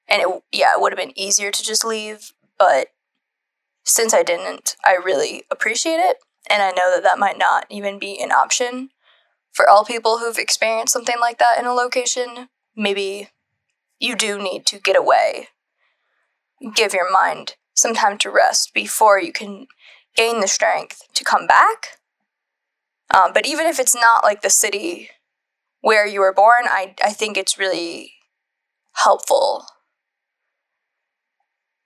And 0.09 0.23
it, 0.23 0.29
yeah, 0.53 0.73
it 0.75 0.81
would 0.81 0.93
have 0.93 0.99
been 0.99 1.19
easier 1.19 1.51
to 1.51 1.63
just 1.63 1.85
leave, 1.85 2.33
but 2.59 2.89
since 3.85 4.15
I 4.15 4.23
didn't, 4.23 4.77
I 4.85 4.93
really 4.93 5.43
appreciate 5.51 5.99
it. 5.99 6.19
And 6.49 6.63
I 6.63 6.71
know 6.71 6.95
that 6.95 7.03
that 7.03 7.19
might 7.19 7.39
not 7.39 7.67
even 7.69 7.99
be 7.99 8.21
an 8.23 8.31
option 8.31 8.91
for 9.53 9.69
all 9.69 9.85
people 9.85 10.19
who've 10.19 10.39
experienced 10.39 10.93
something 10.93 11.17
like 11.21 11.39
that 11.39 11.59
in 11.59 11.67
a 11.67 11.73
location 11.73 12.49
maybe 12.77 13.31
you 13.99 14.15
do 14.15 14.41
need 14.41 14.67
to 14.67 14.79
get 14.79 14.97
away. 14.97 15.49
Give 16.75 16.93
your 16.93 17.11
mind 17.11 17.55
some 17.75 17.95
time 17.95 18.19
to 18.19 18.31
rest 18.31 18.73
before 18.75 19.21
you 19.21 19.33
can 19.33 19.67
gain 20.15 20.41
the 20.41 20.49
strength 20.49 21.03
to 21.15 21.25
come 21.25 21.47
back. 21.47 21.99
Um, 23.15 23.33
but 23.33 23.47
even 23.47 23.67
if 23.67 23.79
it's 23.79 23.95
not 23.95 24.25
like 24.25 24.43
the 24.43 24.51
city 24.51 25.11
where 25.81 26.07
you 26.07 26.21
were 26.21 26.33
born, 26.33 26.65
I, 26.65 26.95
I 27.03 27.13
think 27.13 27.37
it's 27.37 27.59
really 27.59 28.13
helpful 28.95 29.67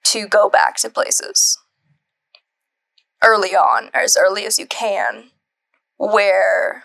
to 0.04 0.26
go 0.26 0.48
back 0.48 0.76
to 0.76 0.90
places 0.90 1.58
early 3.22 3.50
on, 3.50 3.90
or 3.94 4.00
as 4.00 4.16
early 4.16 4.46
as 4.46 4.58
you 4.58 4.66
can, 4.66 5.30
where 5.98 6.84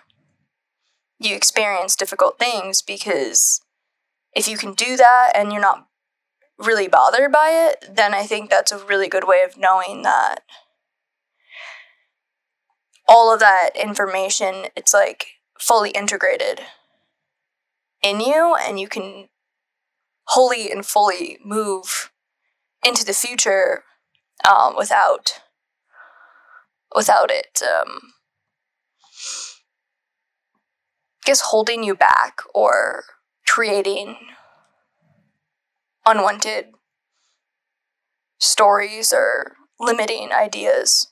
you 1.18 1.34
experience 1.34 1.96
difficult 1.96 2.38
things 2.38 2.82
because 2.82 3.62
if 4.36 4.46
you 4.46 4.58
can 4.58 4.74
do 4.74 4.96
that 4.98 5.32
and 5.34 5.50
you're 5.50 5.62
not 5.62 5.88
really 6.58 6.88
bothered 6.88 7.32
by 7.32 7.48
it, 7.50 7.84
then 7.90 8.12
I 8.14 8.24
think 8.24 8.50
that's 8.50 8.70
a 8.70 8.84
really 8.84 9.08
good 9.08 9.26
way 9.26 9.40
of 9.44 9.56
knowing 9.56 10.02
that 10.02 10.40
all 13.08 13.32
of 13.32 13.40
that 13.40 13.70
information 13.74 14.66
it's 14.76 14.92
like 14.92 15.26
fully 15.58 15.90
integrated 15.90 16.60
in 18.02 18.20
you 18.20 18.56
and 18.60 18.80
you 18.80 18.88
can 18.88 19.28
wholly 20.28 20.70
and 20.72 20.84
fully 20.84 21.38
move 21.44 22.10
into 22.84 23.04
the 23.04 23.12
future 23.12 23.84
um, 24.44 24.74
without 24.76 25.40
without 26.96 27.30
it 27.30 27.62
um, 27.62 28.12
I 31.24 31.26
guess 31.26 31.42
holding 31.42 31.84
you 31.84 31.94
back 31.94 32.40
or 32.52 33.04
creating 33.48 34.16
unwanted 36.06 36.66
stories 38.38 39.12
or 39.12 39.56
limiting 39.78 40.32
ideas 40.32 41.08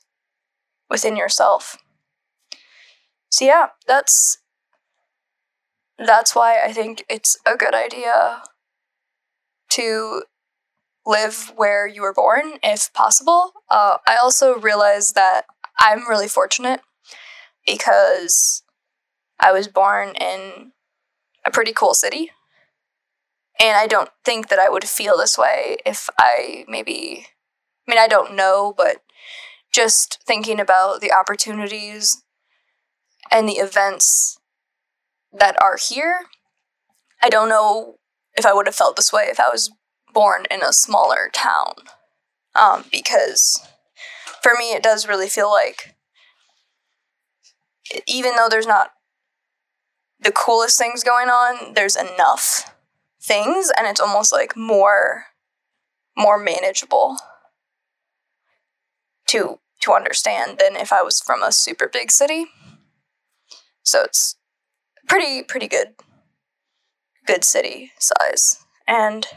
within 0.89 1.15
yourself. 1.15 1.77
So 3.29 3.45
yeah, 3.45 3.67
that's 3.87 4.37
that's 5.97 6.35
why 6.35 6.61
I 6.63 6.73
think 6.73 7.05
it's 7.09 7.37
a 7.45 7.55
good 7.55 7.73
idea 7.73 8.43
to 9.71 10.23
live 11.05 11.51
where 11.55 11.87
you 11.87 12.01
were 12.01 12.13
born 12.13 12.53
if 12.63 12.91
possible. 12.93 13.53
Uh, 13.69 13.97
I 14.07 14.17
also 14.17 14.55
realized 14.55 15.15
that 15.15 15.43
I'm 15.79 16.07
really 16.07 16.27
fortunate 16.27 16.81
because 17.65 18.63
I 19.39 19.51
was 19.51 19.67
born 19.67 20.15
in 20.15 20.71
a 21.45 21.51
pretty 21.51 21.73
cool 21.73 21.93
city. 21.93 22.31
And 23.59 23.77
I 23.77 23.87
don't 23.87 24.09
think 24.25 24.49
that 24.49 24.59
I 24.59 24.69
would 24.69 24.83
feel 24.83 25.17
this 25.17 25.37
way 25.37 25.77
if 25.85 26.09
I 26.19 26.65
maybe, 26.67 27.27
I 27.87 27.91
mean, 27.91 27.99
I 27.99 28.07
don't 28.07 28.35
know, 28.35 28.73
but 28.75 28.97
just 29.71 30.19
thinking 30.25 30.59
about 30.59 31.01
the 31.01 31.11
opportunities 31.11 32.23
and 33.31 33.47
the 33.47 33.53
events 33.53 34.39
that 35.31 35.55
are 35.61 35.77
here, 35.77 36.21
I 37.23 37.29
don't 37.29 37.49
know 37.49 37.95
if 38.37 38.45
I 38.45 38.53
would 38.53 38.67
have 38.67 38.75
felt 38.75 38.95
this 38.97 39.13
way 39.13 39.23
if 39.23 39.39
I 39.39 39.49
was 39.51 39.71
born 40.13 40.45
in 40.51 40.61
a 40.61 40.73
smaller 40.73 41.29
town. 41.31 41.73
Um, 42.55 42.85
because 42.91 43.65
for 44.41 44.53
me, 44.57 44.71
it 44.73 44.83
does 44.83 45.07
really 45.07 45.27
feel 45.27 45.51
like, 45.51 45.95
even 48.07 48.35
though 48.35 48.47
there's 48.49 48.67
not 48.67 48.91
the 50.25 50.31
coolest 50.31 50.77
things 50.77 51.03
going 51.03 51.29
on, 51.29 51.75
there's 51.75 51.95
enough 51.95 52.73
things, 53.21 53.71
and 53.77 53.87
it's 53.87 54.01
almost 54.01 54.33
like 54.33 54.57
more, 54.57 55.25
more 56.17 56.37
manageable 56.37 57.17
to 59.27 59.59
to 59.81 59.93
understand 59.93 60.57
than 60.57 60.75
if 60.75 60.91
I 60.91 61.03
was 61.03 61.21
from 61.21 61.43
a 61.43 61.51
super 61.51 61.87
big 61.87 62.09
city. 62.09 62.45
So 63.83 64.01
it's 64.01 64.35
pretty 65.07 65.43
pretty 65.43 65.67
good 65.67 65.93
good 67.27 67.43
city 67.43 67.91
size. 67.99 68.65
And 68.87 69.27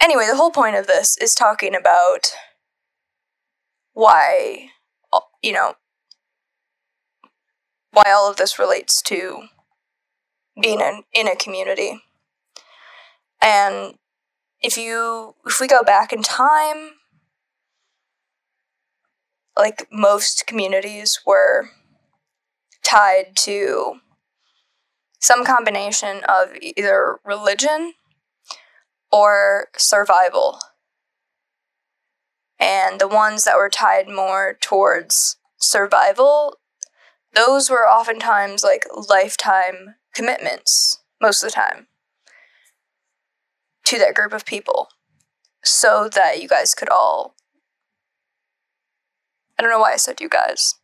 anyway, 0.00 0.26
the 0.26 0.36
whole 0.36 0.50
point 0.50 0.76
of 0.76 0.86
this 0.86 1.18
is 1.18 1.34
talking 1.34 1.74
about 1.74 2.32
why 3.92 4.70
you 5.42 5.52
know 5.52 5.74
why 7.92 8.10
all 8.12 8.30
of 8.30 8.36
this 8.36 8.58
relates 8.58 9.00
to 9.02 9.42
being 10.60 10.80
in, 10.80 11.02
in 11.12 11.28
a 11.28 11.36
community. 11.36 12.00
And 13.42 13.94
if 14.60 14.76
you 14.76 15.34
if 15.44 15.60
we 15.60 15.68
go 15.68 15.82
back 15.82 16.12
in 16.12 16.22
time 16.22 16.92
like 19.56 19.88
most 19.90 20.46
communities 20.46 21.20
were 21.26 21.70
tied 22.84 23.34
to 23.34 23.96
some 25.18 25.44
combination 25.44 26.20
of 26.28 26.50
either 26.60 27.18
religion 27.24 27.94
or 29.10 29.68
survival. 29.76 30.58
And 32.58 33.00
the 33.00 33.08
ones 33.08 33.44
that 33.44 33.56
were 33.56 33.68
tied 33.68 34.08
more 34.08 34.56
towards 34.60 35.36
survival, 35.56 36.58
those 37.36 37.70
were 37.70 37.86
oftentimes 37.86 38.64
like 38.64 38.86
lifetime 39.08 39.94
commitments, 40.14 41.02
most 41.20 41.42
of 41.42 41.50
the 41.50 41.54
time, 41.54 41.86
to 43.84 43.98
that 43.98 44.14
group 44.14 44.32
of 44.32 44.44
people 44.44 44.88
so 45.62 46.08
that 46.08 46.40
you 46.42 46.48
guys 46.48 46.74
could 46.74 46.88
all 46.88 47.36
I 49.58 49.62
don't 49.62 49.70
know 49.70 49.78
why 49.80 49.92
I 49.92 49.96
said 49.96 50.20
you 50.20 50.28
guys. 50.28 50.74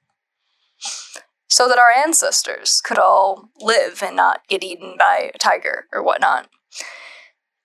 So 1.49 1.68
that 1.68 1.78
our 1.78 1.92
ancestors 1.94 2.80
could 2.82 2.99
all 2.99 3.50
live 3.61 4.02
and 4.02 4.16
not 4.16 4.49
get 4.49 4.64
eaten 4.64 4.97
by 4.99 5.30
a 5.35 5.38
tiger 5.38 5.85
or 5.92 6.02
whatnot. 6.02 6.49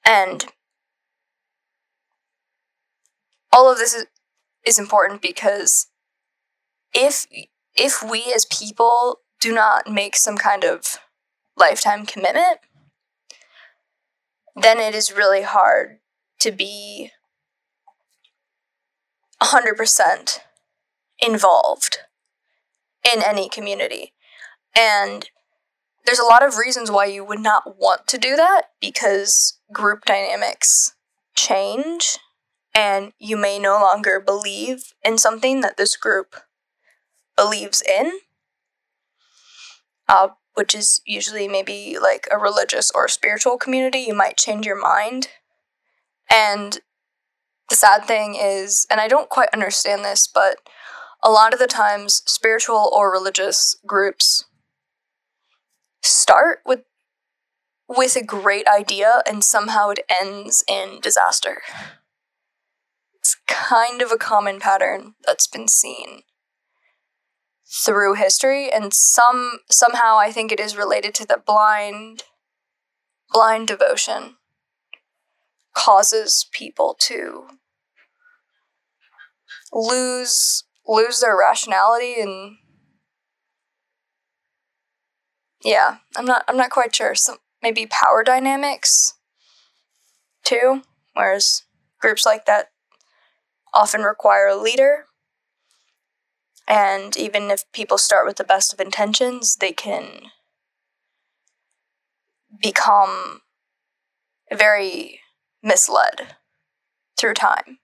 And 0.06 0.46
all 3.54 3.72
of 3.72 3.78
this 3.78 3.94
is, 3.94 4.06
is 4.66 4.78
important 4.78 5.22
because 5.22 5.88
if 6.94 7.26
if 7.78 8.04
we 8.04 8.34
as 8.34 8.46
people 8.46 9.22
do 9.40 9.54
not 9.54 9.90
make 9.90 10.16
some 10.16 10.38
kind 10.38 10.64
of 10.64 10.98
lifetime 11.56 12.06
commitment, 12.06 12.60
then 14.56 14.80
it 14.80 14.96
is 14.96 15.14
really 15.16 15.44
hard 15.44 16.00
to 16.40 16.52
be 16.52 17.12
100% 19.42 20.40
involved 21.20 22.00
in 23.04 23.22
any 23.24 23.48
community. 23.48 24.14
And 24.76 25.30
there's 26.06 26.20
a 26.20 26.26
lot 26.26 26.44
of 26.44 26.58
reasons 26.58 26.90
why 26.90 27.06
you 27.06 27.24
would 27.24 27.40
not 27.40 27.78
want 27.78 28.08
to 28.08 28.18
do 28.18 28.36
that 28.36 28.64
because 28.82 29.60
group 29.72 30.06
dynamics 30.06 30.96
change 31.36 32.18
and 32.74 33.12
you 33.20 33.38
may 33.38 33.60
no 33.60 33.74
longer 33.74 34.20
believe 34.20 34.94
in 35.04 35.18
something 35.18 35.62
that 35.62 35.78
this 35.78 35.96
group 35.96 36.36
believes 37.38 37.82
in, 37.82 38.20
uh, 40.10 40.30
which 40.56 40.76
is 40.76 41.02
usually 41.06 41.48
maybe 41.48 41.98
like 42.02 42.28
a 42.32 42.38
religious 42.38 42.92
or 42.94 43.08
spiritual 43.08 43.58
community. 43.58 44.00
You 44.00 44.16
might 44.16 44.38
change 44.38 44.66
your 44.66 44.80
mind. 44.80 45.30
And 46.30 46.80
the 47.70 47.76
sad 47.76 48.06
thing 48.06 48.36
is, 48.36 48.86
and 48.90 49.00
I 49.00 49.08
don't 49.08 49.30
quite 49.30 49.50
understand 49.54 50.04
this, 50.04 50.28
but 50.28 50.58
a 51.24 51.30
lot 51.30 51.54
of 51.54 51.60
the 51.60 51.68
times 51.68 52.24
spiritual 52.26 52.92
or 52.94 53.12
religious 53.12 53.76
groups 53.86 54.46
start 56.02 56.60
with 56.66 56.82
with 57.90 58.18
a 58.18 58.24
great 58.24 58.68
idea 58.68 59.22
and 59.26 59.44
somehow 59.44 59.90
it 59.90 60.00
ends 60.22 60.64
in 60.68 61.00
disaster. 61.02 61.62
It's 63.16 63.38
kind 63.48 64.02
of 64.02 64.12
a 64.12 64.18
common 64.18 64.60
pattern 64.60 65.14
that's 65.26 65.48
been 65.48 65.70
seen 65.70 66.24
through 67.70 68.14
history 68.16 68.72
and 68.72 68.94
some 68.94 69.60
somehow 69.70 70.18
I 70.18 70.32
think 70.32 70.52
it 70.52 70.60
is 70.60 70.78
related 70.78 71.14
to 71.16 71.26
the 71.26 71.42
blind 71.46 72.24
blind 73.32 73.68
devotion 73.68 74.38
causes 75.76 76.48
people 76.52 76.96
to 77.02 77.48
lose 79.74 80.64
lose 80.88 81.20
their 81.20 81.38
rationality 81.38 82.16
and 82.22 82.58
yeah, 85.64 85.98
I'm 86.16 86.26
not 86.26 86.44
I'm 86.48 86.58
not 86.58 86.70
quite 86.70 86.96
sure. 86.96 87.16
Some 87.16 87.38
maybe 87.62 87.86
power 87.86 88.24
dynamics 88.24 89.16
too, 90.44 90.84
whereas 91.14 91.64
groups 92.00 92.26
like 92.26 92.46
that 92.46 92.70
often 93.74 94.02
require 94.02 94.48
a 94.48 94.56
leader. 94.56 95.07
And 96.68 97.16
even 97.16 97.50
if 97.50 97.72
people 97.72 97.98
start 97.98 98.26
with 98.26 98.36
the 98.38 98.44
best 98.44 98.74
of 98.74 98.80
intentions, 98.80 99.56
they 99.56 99.72
can 99.72 100.32
become 102.62 103.42
very 104.52 105.22
misled 105.64 106.36
through 107.18 107.34
time 107.34 107.80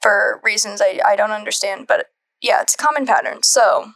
for 0.00 0.40
reasons 0.42 0.80
I, 0.80 1.00
I 1.04 1.16
don't 1.16 1.30
understand. 1.30 1.86
But 1.86 2.06
yeah, 2.40 2.62
it's 2.62 2.74
a 2.74 2.78
common 2.78 3.06
pattern. 3.06 3.42
So 3.42 3.92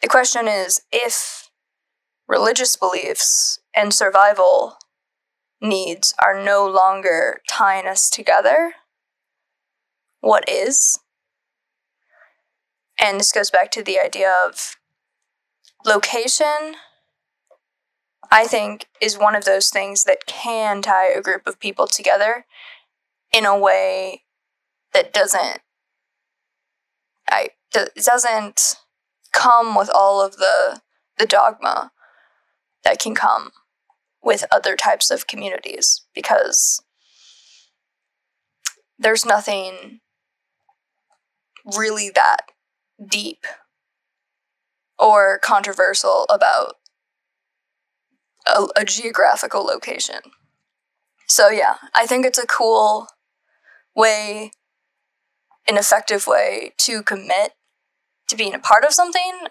the 0.00 0.08
question 0.08 0.48
is 0.48 0.82
if 0.92 1.50
religious 2.26 2.76
beliefs 2.76 3.60
and 3.74 3.92
survival 3.92 4.78
needs 5.60 6.14
are 6.22 6.42
no 6.42 6.66
longer 6.66 7.40
tying 7.48 7.86
us 7.86 8.10
together, 8.10 8.74
what 10.20 10.48
is? 10.48 10.98
And 13.04 13.20
this 13.20 13.32
goes 13.32 13.50
back 13.50 13.70
to 13.72 13.82
the 13.82 14.00
idea 14.00 14.34
of 14.46 14.76
location, 15.84 16.76
I 18.32 18.46
think, 18.46 18.86
is 18.98 19.18
one 19.18 19.34
of 19.34 19.44
those 19.44 19.68
things 19.68 20.04
that 20.04 20.24
can 20.26 20.80
tie 20.80 21.10
a 21.10 21.20
group 21.20 21.46
of 21.46 21.60
people 21.60 21.86
together 21.86 22.46
in 23.30 23.44
a 23.44 23.58
way 23.58 24.22
that 24.94 25.12
doesn't 25.12 25.58
I 27.28 27.50
doesn't 27.70 28.76
come 29.32 29.74
with 29.74 29.90
all 29.92 30.24
of 30.24 30.36
the 30.36 30.80
the 31.18 31.26
dogma 31.26 31.92
that 32.84 32.98
can 32.98 33.14
come 33.14 33.50
with 34.22 34.46
other 34.50 34.76
types 34.76 35.10
of 35.10 35.26
communities 35.26 36.06
because 36.14 36.82
there's 38.98 39.26
nothing 39.26 40.00
really 41.66 42.10
that 42.14 42.53
deep 43.08 43.46
or 44.98 45.38
controversial 45.42 46.26
about 46.30 46.76
a, 48.46 48.66
a, 48.76 48.84
geographical 48.84 49.64
location. 49.64 50.20
So, 51.26 51.48
yeah, 51.48 51.76
I 51.94 52.06
think 52.06 52.26
it's 52.26 52.38
a 52.38 52.46
cool 52.46 53.08
way 53.96 54.52
an 55.66 55.78
effective 55.78 56.26
way 56.26 56.72
to 56.78 57.02
commit 57.02 57.52
to 58.28 58.36
being 58.36 58.54
a 58.54 58.58
part 58.58 58.84
of 58.84 58.92
something 58.92 59.46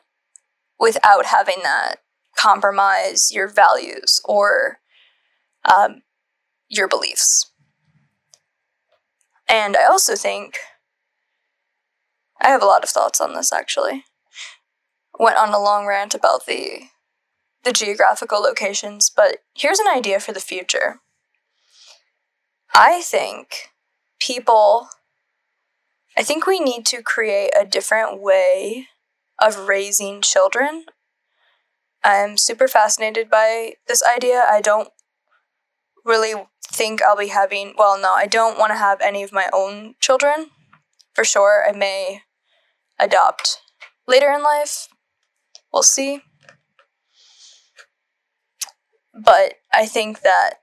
without 0.80 1.26
having 1.26 1.58
that 1.64 1.96
compromise 2.38 3.32
your 3.32 3.48
values 3.48 4.22
or 4.26 4.80
um, 5.66 6.02
your 6.70 6.88
beliefs. 6.88 7.52
And 9.50 9.76
I 9.76 9.86
also 9.86 10.16
think 10.16 10.58
I 12.42 12.50
have 12.50 12.62
a 12.62 12.68
lot 12.68 12.84
of 12.84 12.90
thoughts 12.90 13.22
on 13.22 13.34
this 13.34 13.52
actually. 13.54 14.06
Went 15.20 15.38
on 15.38 15.54
a 15.54 15.60
long 15.60 15.86
rant 15.86 16.14
about 16.14 16.46
the 16.46 16.84
the 17.64 17.72
geographical 17.72 18.42
locations, 18.42 19.10
but 19.10 19.38
here's 19.56 19.80
an 19.80 19.88
idea 19.88 20.20
for 20.20 20.34
the 20.34 20.42
future. 20.42 21.00
I 22.74 23.02
think 23.02 23.70
people 24.20 24.90
I 26.18 26.24
think 26.24 26.46
we 26.46 26.60
need 26.60 26.86
to 26.88 27.02
create 27.02 27.52
a 27.60 27.66
different 27.66 28.22
way 28.22 28.88
of 29.42 29.68
raising 29.68 30.22
children. 30.22 30.86
I'm 32.04 32.38
super 32.38 32.68
fascinated 32.68 33.30
by 33.30 33.76
this 33.88 34.04
idea. 34.04 34.46
I 34.50 34.62
don't 34.62 34.90
really 36.06 36.34
think 36.64 37.02
I'll 37.02 37.18
be 37.18 37.28
having, 37.28 37.74
well, 37.78 37.98
no, 38.00 38.14
I 38.14 38.28
don't 38.28 38.60
want 38.60 38.72
to 38.72 38.78
have 38.78 39.02
any 39.02 39.24
of 39.24 39.32
my 39.32 39.50
own 39.54 39.96
children. 40.00 40.52
For 41.14 41.24
sure, 41.24 41.66
I 41.68 41.72
may 41.72 42.22
adopt 43.00 43.60
later 44.08 44.32
in 44.32 44.44
life. 44.44 44.88
We'll 45.72 45.84
see. 45.84 46.22
But 49.14 49.56
I 49.72 49.86
think 49.86 50.22
that 50.22 50.56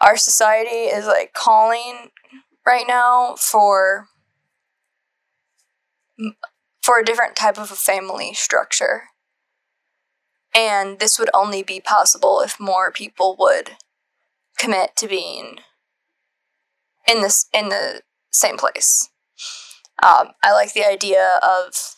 our 0.00 0.16
society 0.16 0.90
is 0.90 1.06
like 1.06 1.32
calling 1.32 2.10
right 2.66 2.84
now 2.86 3.34
for 3.36 4.06
for 6.82 6.98
a 6.98 7.04
different 7.04 7.36
type 7.36 7.58
of 7.58 7.70
a 7.70 7.76
family 7.76 8.34
structure. 8.34 9.04
And 10.54 10.98
this 10.98 11.18
would 11.18 11.30
only 11.32 11.62
be 11.62 11.80
possible 11.80 12.40
if 12.40 12.60
more 12.60 12.90
people 12.90 13.36
would 13.38 13.76
commit 14.58 14.96
to 14.96 15.08
being 15.08 15.58
in 17.08 17.22
this 17.22 17.46
in 17.54 17.68
the 17.68 18.02
same 18.32 18.56
place. 18.56 19.08
Um, 20.02 20.28
I 20.42 20.52
like 20.52 20.72
the 20.72 20.84
idea 20.84 21.34
of 21.42 21.96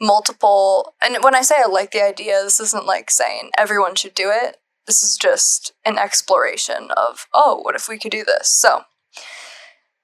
multiple, 0.00 0.94
and 1.02 1.22
when 1.22 1.34
I 1.34 1.42
say 1.42 1.56
I 1.58 1.68
like 1.68 1.90
the 1.90 2.04
idea, 2.04 2.42
this 2.42 2.60
isn't 2.60 2.86
like 2.86 3.10
saying 3.10 3.50
everyone 3.58 3.94
should 3.94 4.14
do 4.14 4.30
it. 4.30 4.56
This 4.86 5.02
is 5.02 5.16
just 5.16 5.72
an 5.84 5.98
exploration 5.98 6.88
of, 6.96 7.26
oh, 7.32 7.60
what 7.62 7.76
if 7.76 7.88
we 7.88 7.98
could 7.98 8.10
do 8.10 8.24
this? 8.24 8.48
So, 8.48 8.84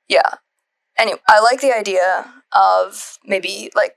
yeah. 0.08 0.34
Anyway, 0.96 1.20
I 1.28 1.40
like 1.40 1.60
the 1.60 1.76
idea 1.76 2.32
of 2.52 3.18
maybe 3.24 3.70
like 3.74 3.96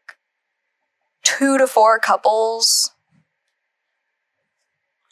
two 1.24 1.58
to 1.58 1.68
four 1.68 2.00
couples, 2.00 2.92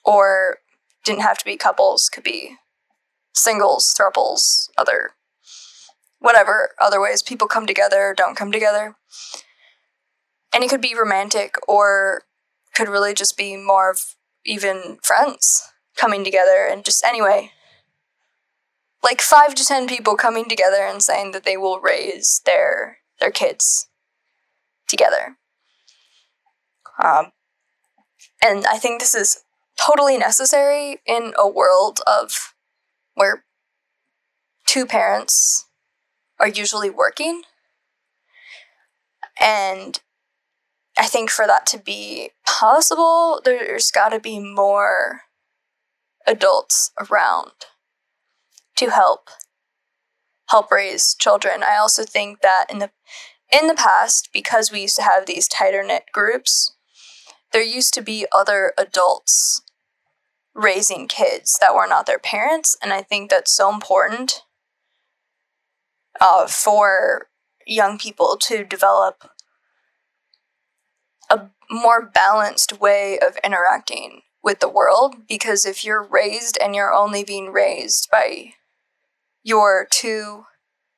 or 0.04 0.58
didn't 1.04 1.22
have 1.22 1.38
to 1.38 1.46
be 1.46 1.56
couples, 1.56 2.10
could 2.10 2.24
be 2.24 2.56
singles, 3.34 3.94
thruples, 4.00 4.70
other 4.78 5.12
whatever 6.20 6.72
other 6.80 7.00
ways 7.00 7.24
people 7.24 7.48
come 7.48 7.66
together, 7.66 8.14
don't 8.16 8.36
come 8.36 8.52
together. 8.52 8.96
And 10.54 10.64
it 10.64 10.70
could 10.70 10.82
be 10.82 10.96
romantic 10.96 11.56
or 11.68 12.24
could 12.74 12.90
really 12.90 13.14
just 13.14 13.38
be 13.38 13.56
more 13.56 13.92
of 13.92 14.16
even 14.46 14.98
friends 15.04 15.64
coming 15.96 16.24
together 16.24 16.68
and 16.70 16.84
just 16.84 17.04
anyway 17.04 17.52
like 19.04 19.22
5 19.22 19.56
to 19.56 19.66
10 19.66 19.88
people 19.88 20.16
coming 20.16 20.48
together 20.48 20.82
and 20.82 21.02
saying 21.02 21.32
that 21.32 21.44
they 21.44 21.58
will 21.58 21.80
raise 21.80 22.42
their 22.46 22.98
their 23.20 23.32
kids 23.32 23.88
together. 24.88 25.38
Um, 27.04 27.32
and 28.42 28.66
I 28.66 28.78
think 28.78 29.00
this 29.00 29.16
is 29.16 29.44
totally 29.78 30.18
necessary 30.18 31.00
in 31.06 31.34
a 31.38 31.48
world 31.48 32.00
of 32.08 32.54
where 33.20 33.44
two 34.66 34.86
parents 34.86 35.66
are 36.40 36.48
usually 36.48 36.90
working. 36.90 37.42
And 39.40 40.00
I 40.98 41.06
think 41.06 41.30
for 41.30 41.46
that 41.46 41.66
to 41.68 41.78
be 41.78 42.32
possible, 42.48 43.42
there's 43.44 43.92
got 43.92 44.10
to 44.10 44.22
be 44.22 44.40
more 44.40 45.22
adults 46.26 46.92
around 47.00 47.52
to 48.78 48.90
help 48.90 49.30
help 50.48 50.72
raise 50.72 51.14
children. 51.20 51.62
I 51.62 51.76
also 51.78 52.04
think 52.04 52.40
that 52.42 52.68
in 52.70 52.80
the 52.80 52.92
in 53.52 53.68
the 53.68 53.76
past 53.76 54.30
because 54.32 54.72
we 54.72 54.82
used 54.82 54.96
to 54.96 55.04
have 55.04 55.26
these 55.26 55.48
tighter 55.48 55.84
knit 55.84 56.04
groups, 56.14 56.74
there 57.52 57.64
used 57.64 57.94
to 57.96 58.02
be 58.02 58.26
other 58.34 58.72
adults 58.78 59.62
raising 60.60 61.08
kids 61.08 61.58
that 61.62 61.74
were 61.74 61.88
not 61.88 62.06
their 62.06 62.20
parents 62.20 62.78
and 62.82 62.92
I 62.92 63.02
think 63.02 63.30
that's 63.30 63.56
so 63.56 63.74
important 63.74 64.44
uh, 66.20 66.48
for 66.48 67.28
young 67.66 67.98
people 67.98 68.38
to 68.42 68.64
develop 68.66 69.30
a 71.30 71.50
more 71.70 72.02
balanced 72.02 72.80
way 72.80 73.20
of 73.20 73.38
interacting 73.44 74.22
with 74.44 74.60
the 74.60 74.70
world 74.70 75.28
because 75.28 75.66
if 75.66 75.86
you're 75.86 76.04
raised 76.04 76.58
and 76.62 76.76
you're 76.76 76.94
only 76.94 77.24
being 77.24 77.52
raised 77.52 78.10
by 78.12 78.54
your 79.44 79.88
two 79.90 80.46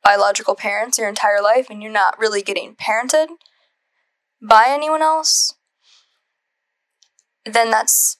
biological 0.03 0.55
parents 0.55 0.97
your 0.97 1.09
entire 1.09 1.41
life 1.41 1.67
and 1.69 1.83
you're 1.83 1.91
not 1.91 2.17
really 2.17 2.41
getting 2.41 2.75
parented 2.75 3.27
by 4.41 4.65
anyone 4.67 5.01
else 5.01 5.55
then 7.45 7.69
that's 7.69 8.17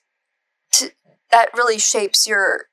that 1.32 1.48
really 1.54 1.78
shapes 1.78 2.26
your 2.26 2.66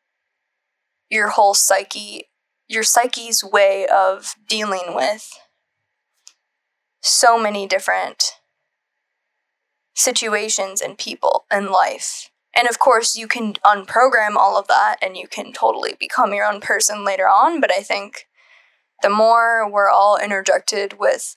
your 1.10 1.30
whole 1.30 1.56
psyche 1.56 2.26
your 2.68 2.84
psyche's 2.84 3.44
way 3.44 3.88
of 3.88 4.36
dealing 4.48 4.94
with 4.94 5.28
so 7.02 7.40
many 7.40 7.66
different 7.66 8.34
situations 9.96 10.80
and 10.80 10.98
people 10.98 11.46
and 11.50 11.70
life. 11.70 12.30
And 12.56 12.68
of 12.68 12.80
course, 12.80 13.16
you 13.16 13.28
can 13.28 13.54
unprogram 13.66 14.36
all 14.36 14.58
of 14.58 14.68
that 14.68 14.98
and 15.02 15.18
you 15.18 15.28
can 15.28 15.52
totally 15.52 15.96
become 16.00 16.34
your 16.34 16.46
own 16.46 16.62
person 16.62 17.04
later 17.04 17.28
on. 17.28 17.60
But 17.60 17.72
I 17.72 17.82
think 17.82 18.28
the 19.02 19.10
more 19.10 19.70
we're 19.70 19.90
all 19.90 20.18
interjected 20.18 21.00
with 21.00 21.36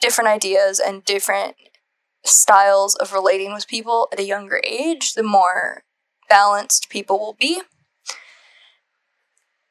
different 0.00 0.28
ideas 0.28 0.80
and 0.80 1.04
different 1.04 1.56
styles 2.24 2.94
of 2.94 3.12
relating 3.12 3.52
with 3.52 3.68
people 3.68 4.08
at 4.12 4.18
a 4.18 4.24
younger 4.24 4.60
age, 4.64 5.14
the 5.14 5.22
more 5.22 5.84
balanced 6.28 6.88
people 6.88 7.18
will 7.18 7.36
be. 7.38 7.62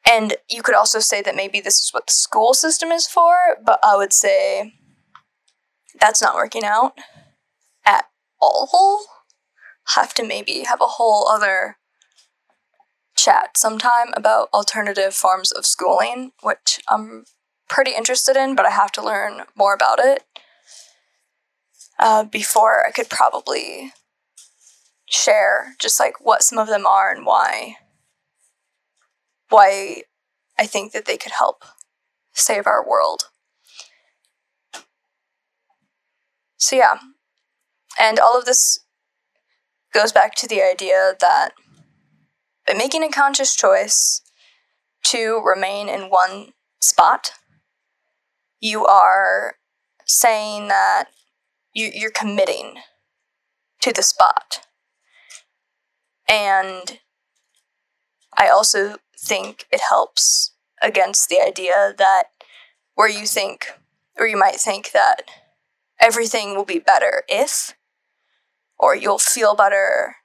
And 0.09 0.35
you 0.49 0.61
could 0.61 0.75
also 0.75 0.99
say 0.99 1.21
that 1.21 1.35
maybe 1.35 1.61
this 1.61 1.81
is 1.81 1.91
what 1.93 2.07
the 2.07 2.13
school 2.13 2.53
system 2.53 2.91
is 2.91 3.07
for, 3.07 3.35
but 3.65 3.79
I 3.83 3.95
would 3.95 4.11
say 4.11 4.73
that's 5.99 6.21
not 6.21 6.35
working 6.35 6.63
out 6.65 6.93
at 7.85 8.05
all. 8.41 9.05
Have 9.95 10.13
to 10.15 10.23
maybe 10.25 10.63
have 10.67 10.81
a 10.81 10.85
whole 10.85 11.27
other 11.27 11.77
chat 13.15 13.57
sometime 13.57 14.13
about 14.13 14.49
alternative 14.53 15.13
forms 15.13 15.51
of 15.51 15.65
schooling, 15.65 16.31
which 16.41 16.81
I'm 16.89 17.25
pretty 17.69 17.91
interested 17.91 18.35
in, 18.35 18.55
but 18.55 18.65
I 18.65 18.71
have 18.71 18.91
to 18.93 19.03
learn 19.03 19.43
more 19.55 19.73
about 19.73 19.99
it 19.99 20.23
uh, 21.99 22.23
before 22.23 22.85
I 22.85 22.91
could 22.91 23.09
probably 23.09 23.93
share 25.13 25.75
just 25.79 25.99
like 25.99 26.15
what 26.19 26.41
some 26.41 26.57
of 26.57 26.67
them 26.67 26.87
are 26.87 27.11
and 27.11 27.25
why 27.25 27.75
why 29.49 30.01
I 30.57 30.65
think 30.65 30.91
that 30.93 31.05
they 31.05 31.17
could 31.17 31.33
help 31.37 31.63
save 32.33 32.65
our 32.65 32.87
world. 32.87 33.23
So, 36.57 36.75
yeah. 36.75 36.97
And 37.99 38.19
all 38.19 38.37
of 38.37 38.45
this 38.45 38.79
goes 39.93 40.11
back 40.11 40.33
to 40.35 40.47
the 40.47 40.61
idea 40.61 41.13
that 41.19 41.51
by 42.65 42.73
making 42.73 43.03
a 43.03 43.09
conscious 43.09 43.55
choice 43.55 44.21
to 45.05 45.41
remain 45.45 45.87
in 45.89 46.09
one 46.09 46.53
spot, 46.81 47.33
you 48.59 48.85
are 48.85 49.55
saying 50.05 50.69
that 50.69 51.05
you, 51.73 51.91
you're 51.93 52.11
committing 52.11 52.75
to 53.81 53.91
the 53.93 54.01
spot. 54.01 54.65
And 56.33 56.97
I 58.35 58.49
also 58.49 58.97
think 59.15 59.67
it 59.71 59.81
helps 59.87 60.53
against 60.81 61.29
the 61.29 61.39
idea 61.39 61.93
that 61.95 62.23
where 62.95 63.07
you 63.07 63.27
think, 63.27 63.67
or 64.17 64.25
you 64.25 64.35
might 64.35 64.55
think 64.55 64.93
that 64.93 65.29
everything 65.99 66.55
will 66.55 66.65
be 66.65 66.79
better 66.79 67.21
if, 67.29 67.75
or 68.79 68.95
you'll 68.95 69.19
feel 69.19 69.53
better 69.53 70.15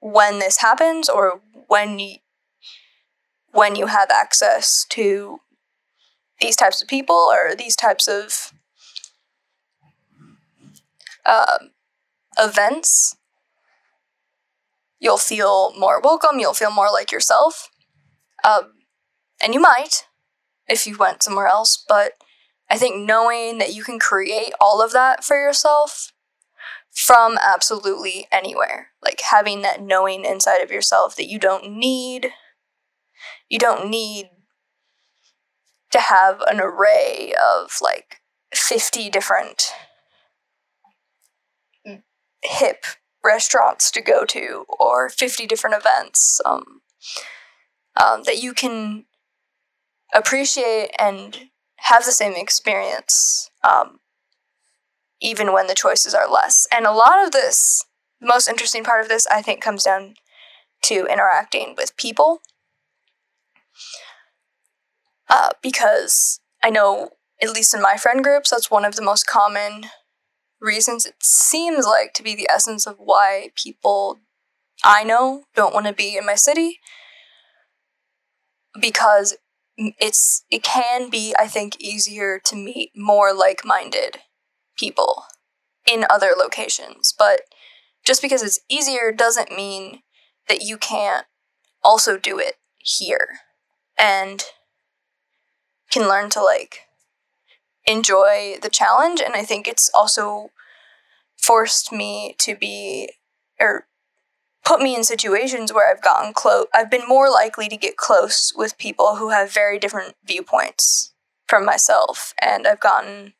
when 0.00 0.40
this 0.40 0.58
happens, 0.58 1.08
or 1.08 1.40
when 1.68 2.00
you, 2.00 2.16
when 3.52 3.76
you 3.76 3.86
have 3.86 4.10
access 4.10 4.84
to 4.90 5.38
these 6.40 6.56
types 6.56 6.82
of 6.82 6.88
people 6.88 7.14
or 7.14 7.54
these 7.54 7.76
types 7.76 8.08
of 8.08 8.52
um, 11.24 11.70
events. 12.36 13.16
You'll 15.06 15.18
feel 15.18 15.72
more 15.78 16.00
welcome, 16.00 16.40
you'll 16.40 16.52
feel 16.52 16.72
more 16.72 16.88
like 16.92 17.12
yourself. 17.12 17.70
Um, 18.42 18.72
and 19.40 19.54
you 19.54 19.60
might 19.60 20.06
if 20.66 20.84
you 20.84 20.96
went 20.96 21.22
somewhere 21.22 21.46
else, 21.46 21.84
but 21.88 22.14
I 22.68 22.76
think 22.76 23.06
knowing 23.06 23.58
that 23.58 23.72
you 23.72 23.84
can 23.84 24.00
create 24.00 24.52
all 24.60 24.82
of 24.82 24.90
that 24.90 25.22
for 25.22 25.36
yourself 25.36 26.12
from 26.92 27.38
absolutely 27.40 28.26
anywhere, 28.32 28.88
like 29.00 29.20
having 29.30 29.62
that 29.62 29.80
knowing 29.80 30.24
inside 30.24 30.60
of 30.60 30.72
yourself 30.72 31.14
that 31.14 31.28
you 31.28 31.38
don't 31.38 31.70
need, 31.70 32.30
you 33.48 33.60
don't 33.60 33.88
need 33.88 34.30
to 35.92 36.00
have 36.00 36.40
an 36.50 36.58
array 36.58 37.32
of 37.40 37.78
like 37.80 38.16
50 38.52 39.08
different 39.08 39.70
hip 42.42 42.84
restaurants 43.26 43.90
to 43.90 44.00
go 44.00 44.24
to 44.24 44.64
or 44.78 45.08
50 45.08 45.46
different 45.46 45.76
events 45.76 46.40
um, 46.44 46.80
um, 47.96 48.22
that 48.24 48.42
you 48.42 48.52
can 48.52 49.04
appreciate 50.14 50.90
and 50.98 51.50
have 51.78 52.04
the 52.04 52.12
same 52.12 52.34
experience 52.36 53.50
um, 53.64 54.00
even 55.20 55.52
when 55.52 55.66
the 55.66 55.74
choices 55.74 56.14
are 56.14 56.30
less. 56.30 56.66
And 56.72 56.86
a 56.86 56.92
lot 56.92 57.24
of 57.24 57.32
this, 57.32 57.84
the 58.20 58.26
most 58.26 58.48
interesting 58.48 58.84
part 58.84 59.02
of 59.02 59.08
this, 59.08 59.26
I 59.26 59.42
think, 59.42 59.60
comes 59.60 59.84
down 59.84 60.14
to 60.84 61.06
interacting 61.06 61.74
with 61.76 61.96
people. 61.96 62.40
Uh, 65.28 65.50
because 65.62 66.40
I 66.62 66.70
know, 66.70 67.10
at 67.42 67.50
least 67.50 67.74
in 67.74 67.82
my 67.82 67.96
friend 67.96 68.22
groups, 68.22 68.50
that's 68.50 68.70
one 68.70 68.84
of 68.84 68.94
the 68.94 69.02
most 69.02 69.26
common 69.26 69.86
reasons 70.60 71.06
it 71.06 71.14
seems 71.22 71.86
like 71.86 72.12
to 72.14 72.22
be 72.22 72.34
the 72.34 72.48
essence 72.50 72.86
of 72.86 72.96
why 72.98 73.50
people 73.56 74.18
I 74.84 75.04
know 75.04 75.44
don't 75.54 75.74
want 75.74 75.86
to 75.86 75.92
be 75.92 76.16
in 76.16 76.26
my 76.26 76.34
city. 76.34 76.78
Because 78.78 79.36
it's 79.76 80.44
it 80.50 80.62
can 80.62 81.10
be 81.10 81.34
I 81.38 81.46
think 81.46 81.80
easier 81.80 82.40
to 82.44 82.56
meet 82.56 82.92
more 82.94 83.34
like-minded 83.34 84.18
people 84.78 85.24
in 85.90 86.04
other 86.08 86.32
locations. 86.36 87.14
But 87.16 87.42
just 88.04 88.22
because 88.22 88.42
it's 88.42 88.60
easier 88.68 89.12
doesn't 89.12 89.56
mean 89.56 90.00
that 90.48 90.62
you 90.62 90.76
can't 90.78 91.26
also 91.82 92.16
do 92.18 92.38
it 92.38 92.54
here 92.78 93.38
and 93.98 94.44
can 95.90 96.08
learn 96.08 96.30
to 96.30 96.42
like 96.42 96.80
enjoy 97.86 98.56
the 98.60 98.68
challenge 98.70 99.20
and 99.20 99.34
I 99.34 99.42
think 99.42 99.68
it's 99.68 99.90
also 99.94 100.50
forced 101.36 101.92
me 101.92 102.34
to 102.38 102.56
be 102.56 103.10
or 103.60 103.86
put 104.64 104.80
me 104.80 104.96
in 104.96 105.04
situations 105.04 105.72
where 105.72 105.90
I've 105.90 106.02
gotten 106.02 106.32
close 106.32 106.66
I've 106.74 106.90
been 106.90 107.06
more 107.06 107.30
likely 107.30 107.68
to 107.68 107.76
get 107.76 107.96
close 107.96 108.52
with 108.56 108.78
people 108.78 109.16
who 109.16 109.30
have 109.30 109.52
very 109.52 109.78
different 109.78 110.14
viewpoints 110.24 111.12
from 111.46 111.64
myself 111.64 112.34
and 112.42 112.66
I've 112.66 112.80
gotten 112.80 113.34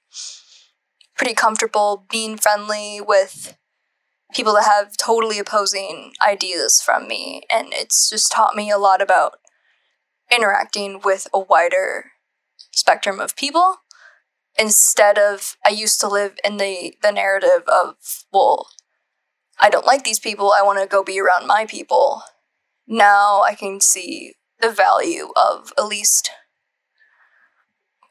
pretty 1.16 1.34
comfortable 1.34 2.04
being 2.10 2.36
friendly 2.36 3.00
with 3.00 3.56
people 4.32 4.54
that 4.54 4.64
have 4.64 4.96
totally 4.96 5.38
opposing 5.38 6.12
ideas 6.24 6.80
from 6.84 7.08
me 7.08 7.42
and 7.50 7.68
it's 7.72 8.08
just 8.08 8.30
taught 8.30 8.54
me 8.54 8.70
a 8.70 8.78
lot 8.78 9.02
about 9.02 9.38
interacting 10.30 11.00
with 11.04 11.26
a 11.32 11.38
wider 11.38 12.12
spectrum 12.72 13.18
of 13.18 13.34
people 13.34 13.78
instead 14.58 15.18
of 15.18 15.56
I 15.64 15.70
used 15.70 16.00
to 16.00 16.08
live 16.08 16.36
in 16.44 16.56
the 16.56 16.94
the 17.02 17.12
narrative 17.12 17.62
of 17.68 17.96
well 18.32 18.68
I 19.58 19.70
don't 19.70 19.86
like 19.86 20.04
these 20.04 20.20
people 20.20 20.52
I 20.58 20.62
want 20.62 20.80
to 20.80 20.86
go 20.86 21.02
be 21.02 21.20
around 21.20 21.46
my 21.46 21.64
people. 21.66 22.22
Now 22.86 23.42
I 23.42 23.54
can 23.54 23.80
see 23.80 24.34
the 24.60 24.70
value 24.70 25.28
of 25.36 25.72
at 25.78 25.86
least 25.86 26.30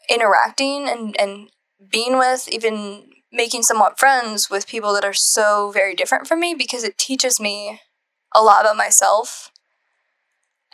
interacting 0.09 0.87
and 0.87 1.15
and 1.19 1.49
being 1.89 2.17
with 2.17 2.47
even 2.49 3.09
making 3.31 3.63
somewhat 3.63 3.99
friends 3.99 4.49
with 4.49 4.67
people 4.67 4.93
that 4.93 5.03
are 5.03 5.13
so 5.13 5.71
very 5.71 5.93
different 5.93 6.27
from 6.27 6.39
me 6.39 6.55
because 6.55 6.83
it 6.83 6.97
teaches 6.97 7.39
me 7.39 7.81
a 8.33 8.41
lot 8.41 8.61
about 8.61 8.77
myself. 8.77 9.51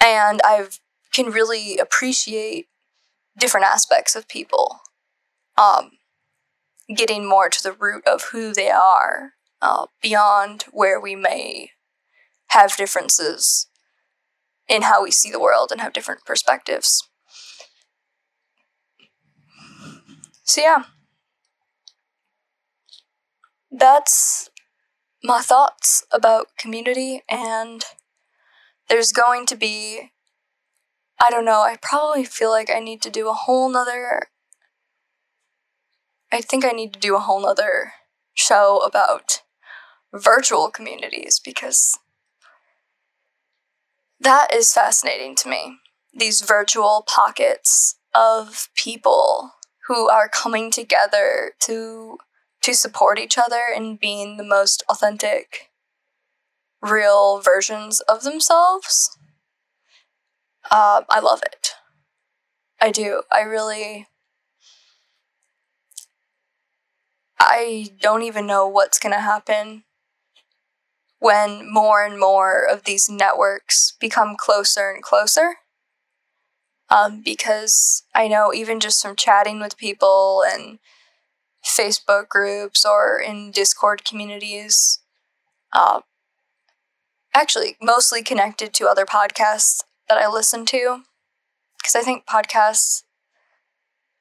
And 0.03 0.41
I 0.43 0.67
can 1.11 1.31
really 1.31 1.77
appreciate 1.77 2.67
different 3.37 3.65
aspects 3.65 4.15
of 4.15 4.27
people 4.27 4.81
um, 5.57 5.91
getting 6.95 7.27
more 7.27 7.49
to 7.49 7.61
the 7.63 7.73
root 7.73 8.05
of 8.07 8.23
who 8.31 8.53
they 8.53 8.69
are 8.69 9.33
uh, 9.61 9.85
beyond 10.01 10.63
where 10.71 10.99
we 10.99 11.15
may 11.15 11.71
have 12.49 12.75
differences 12.75 13.67
in 14.67 14.83
how 14.83 15.03
we 15.03 15.11
see 15.11 15.31
the 15.31 15.39
world 15.39 15.71
and 15.71 15.81
have 15.81 15.93
different 15.93 16.25
perspectives. 16.25 17.07
So, 20.43 20.61
yeah, 20.61 20.83
that's 23.71 24.49
my 25.23 25.41
thoughts 25.41 26.03
about 26.11 26.47
community, 26.57 27.21
and 27.29 27.85
there's 28.89 29.11
going 29.11 29.45
to 29.45 29.55
be, 29.55 30.11
I 31.21 31.29
don't 31.29 31.45
know, 31.45 31.61
I 31.61 31.77
probably 31.81 32.25
feel 32.25 32.49
like 32.49 32.69
I 32.69 32.79
need 32.79 33.01
to 33.03 33.09
do 33.09 33.29
a 33.29 33.33
whole 33.33 33.69
nother 33.69 34.23
I 36.31 36.41
think 36.41 36.63
I 36.63 36.71
need 36.71 36.93
to 36.93 36.99
do 36.99 37.15
a 37.15 37.19
whole 37.19 37.41
nother 37.41 37.93
show 38.33 38.77
about 38.85 39.41
virtual 40.13 40.69
communities 40.69 41.39
because 41.43 41.99
that 44.19 44.53
is 44.53 44.73
fascinating 44.73 45.35
to 45.37 45.49
me. 45.49 45.77
These 46.13 46.41
virtual 46.41 47.03
pockets 47.07 47.97
of 48.13 48.69
people 48.75 49.51
who 49.87 50.09
are 50.09 50.29
coming 50.29 50.71
together 50.71 51.53
to 51.61 52.17
to 52.61 52.73
support 52.75 53.17
each 53.17 53.39
other 53.39 53.61
and 53.75 53.99
being 53.99 54.37
the 54.37 54.43
most 54.43 54.83
authentic 54.87 55.71
real 56.79 57.41
versions 57.41 58.01
of 58.01 58.21
themselves. 58.21 59.17
Uh, 60.69 61.01
I 61.09 61.19
love 61.19 61.41
it. 61.43 61.71
I 62.79 62.91
do. 62.91 63.23
I 63.31 63.41
really 63.41 64.07
I 67.43 67.89
don't 67.99 68.21
even 68.21 68.45
know 68.45 68.67
what's 68.67 68.99
going 68.99 69.13
to 69.13 69.19
happen 69.19 69.83
when 71.17 71.71
more 71.71 72.05
and 72.05 72.19
more 72.19 72.63
of 72.63 72.83
these 72.83 73.09
networks 73.09 73.93
become 73.99 74.35
closer 74.37 74.91
and 74.91 75.01
closer. 75.01 75.55
Um, 76.91 77.21
because 77.23 78.03
I 78.13 78.27
know 78.27 78.53
even 78.53 78.79
just 78.79 79.01
from 79.01 79.15
chatting 79.15 79.59
with 79.59 79.77
people 79.77 80.43
and 80.47 80.77
Facebook 81.65 82.27
groups 82.29 82.85
or 82.85 83.19
in 83.19 83.49
Discord 83.49 84.05
communities, 84.05 84.99
uh, 85.73 86.01
actually, 87.33 87.75
mostly 87.81 88.21
connected 88.21 88.71
to 88.75 88.87
other 88.87 89.05
podcasts 89.05 89.81
that 90.09 90.19
I 90.19 90.27
listen 90.27 90.65
to. 90.67 91.03
Because 91.79 91.95
I 91.95 92.01
think 92.01 92.27
podcasts 92.27 93.01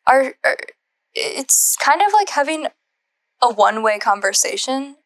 are, 0.07 0.37
are, 0.43 0.57
it's 1.13 1.77
kind 1.77 2.01
of 2.01 2.15
like 2.15 2.31
having 2.31 2.69
a 3.43 3.53
one 3.53 3.83
way 3.83 3.99
conversation. 3.99 4.97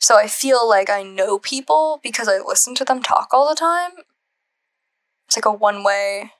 So 0.00 0.16
I 0.16 0.26
feel 0.26 0.68
like 0.68 0.88
I 0.88 1.02
know 1.02 1.38
people 1.38 2.00
because 2.02 2.28
I 2.28 2.38
listen 2.38 2.74
to 2.76 2.84
them 2.84 3.02
talk 3.02 3.28
all 3.32 3.48
the 3.48 3.56
time. 3.56 3.90
It's 5.26 5.36
like 5.36 5.44
a 5.44 5.52
one 5.52 5.82
way 5.84 6.32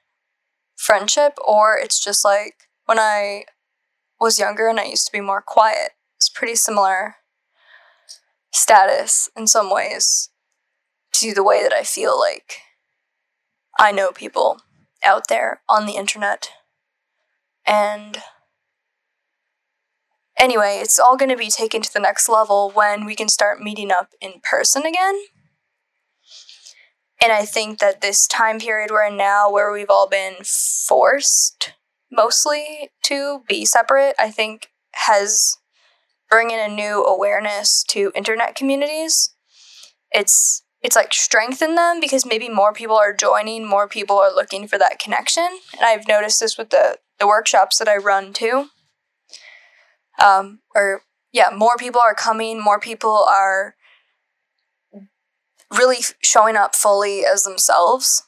friendship, 0.77 1.35
or 1.45 1.77
it's 1.77 2.03
just 2.03 2.25
like 2.25 2.69
when 2.87 2.99
I 2.99 3.45
was 4.21 4.39
younger 4.39 4.69
and 4.69 4.81
I 4.81 4.85
used 4.85 5.07
to 5.07 5.13
be 5.13 5.21
more 5.21 5.43
quiet. 5.43 5.91
It's 6.17 6.29
pretty 6.29 6.55
similar 6.55 7.17
status 8.53 9.29
in 9.37 9.47
some 9.47 9.73
ways 9.73 10.31
to 11.13 11.35
the 11.35 11.45
way 11.45 11.63
that 11.63 11.73
I 11.73 11.83
feel 11.83 12.19
like 12.19 12.59
I 13.79 13.93
know 13.93 14.11
people 14.11 14.61
out 15.05 15.29
there 15.29 15.61
on 15.69 15.87
the 15.87 15.93
internet. 15.97 16.51
And 17.67 18.19
Anyway, 20.41 20.79
it's 20.81 20.99
all 20.99 21.17
going 21.17 21.31
to 21.31 21.37
be 21.37 21.51
taken 21.51 21.83
to 21.83 21.93
the 21.93 21.99
next 21.99 22.29
level 22.29 22.71
when 22.73 23.05
we 23.05 23.17
can 23.17 23.29
start 23.29 23.61
meeting 23.61 23.91
up 23.91 24.11
in 24.21 24.35
person 24.43 24.87
again. 24.87 25.21
And 27.21 27.33
I 27.33 27.45
think 27.45 27.81
that 27.81 28.01
this 28.01 28.29
time 28.29 28.61
period 28.61 28.91
we're 28.93 29.07
in 29.07 29.17
now, 29.17 29.51
where 29.51 29.73
we've 29.73 29.91
all 29.91 30.09
been 30.09 30.37
forced 30.45 31.73
mostly 32.13 32.91
to 33.05 33.43
be 33.49 33.65
separate, 33.65 34.15
I 34.19 34.31
think 34.31 34.69
has 34.95 35.57
bring 36.31 36.51
in 36.51 36.61
a 36.61 36.73
new 36.73 37.05
awareness 37.05 37.83
to 37.89 38.13
internet 38.15 38.55
communities. 38.55 39.35
It's 40.13 40.63
it's 40.81 40.95
like 40.95 41.13
strengthen 41.13 41.75
them 41.75 41.99
because 41.99 42.25
maybe 42.25 42.49
more 42.49 42.73
people 42.73 42.97
are 42.97 43.13
joining, 43.13 43.67
more 43.67 43.89
people 43.89 44.17
are 44.19 44.33
looking 44.33 44.69
for 44.69 44.79
that 44.79 45.01
connection. 45.01 45.49
And 45.73 45.83
I've 45.83 46.07
noticed 46.07 46.39
this 46.39 46.57
with 46.57 46.71
the 46.71 46.99
the 47.19 47.27
workshops 47.27 47.79
that 47.79 47.89
I 47.89 47.97
run 47.97 48.33
too 48.33 48.69
um, 50.23 50.61
or 50.75 51.03
yeah, 51.33 51.51
more 51.55 51.77
people 51.77 52.01
are 52.01 52.15
coming, 52.15 52.63
more 52.63 52.81
people 52.81 53.27
are 53.29 53.75
really 55.71 55.99
showing 56.23 56.57
up 56.57 56.75
fully 56.75 57.25
as 57.25 57.45
themselves. 57.45 58.25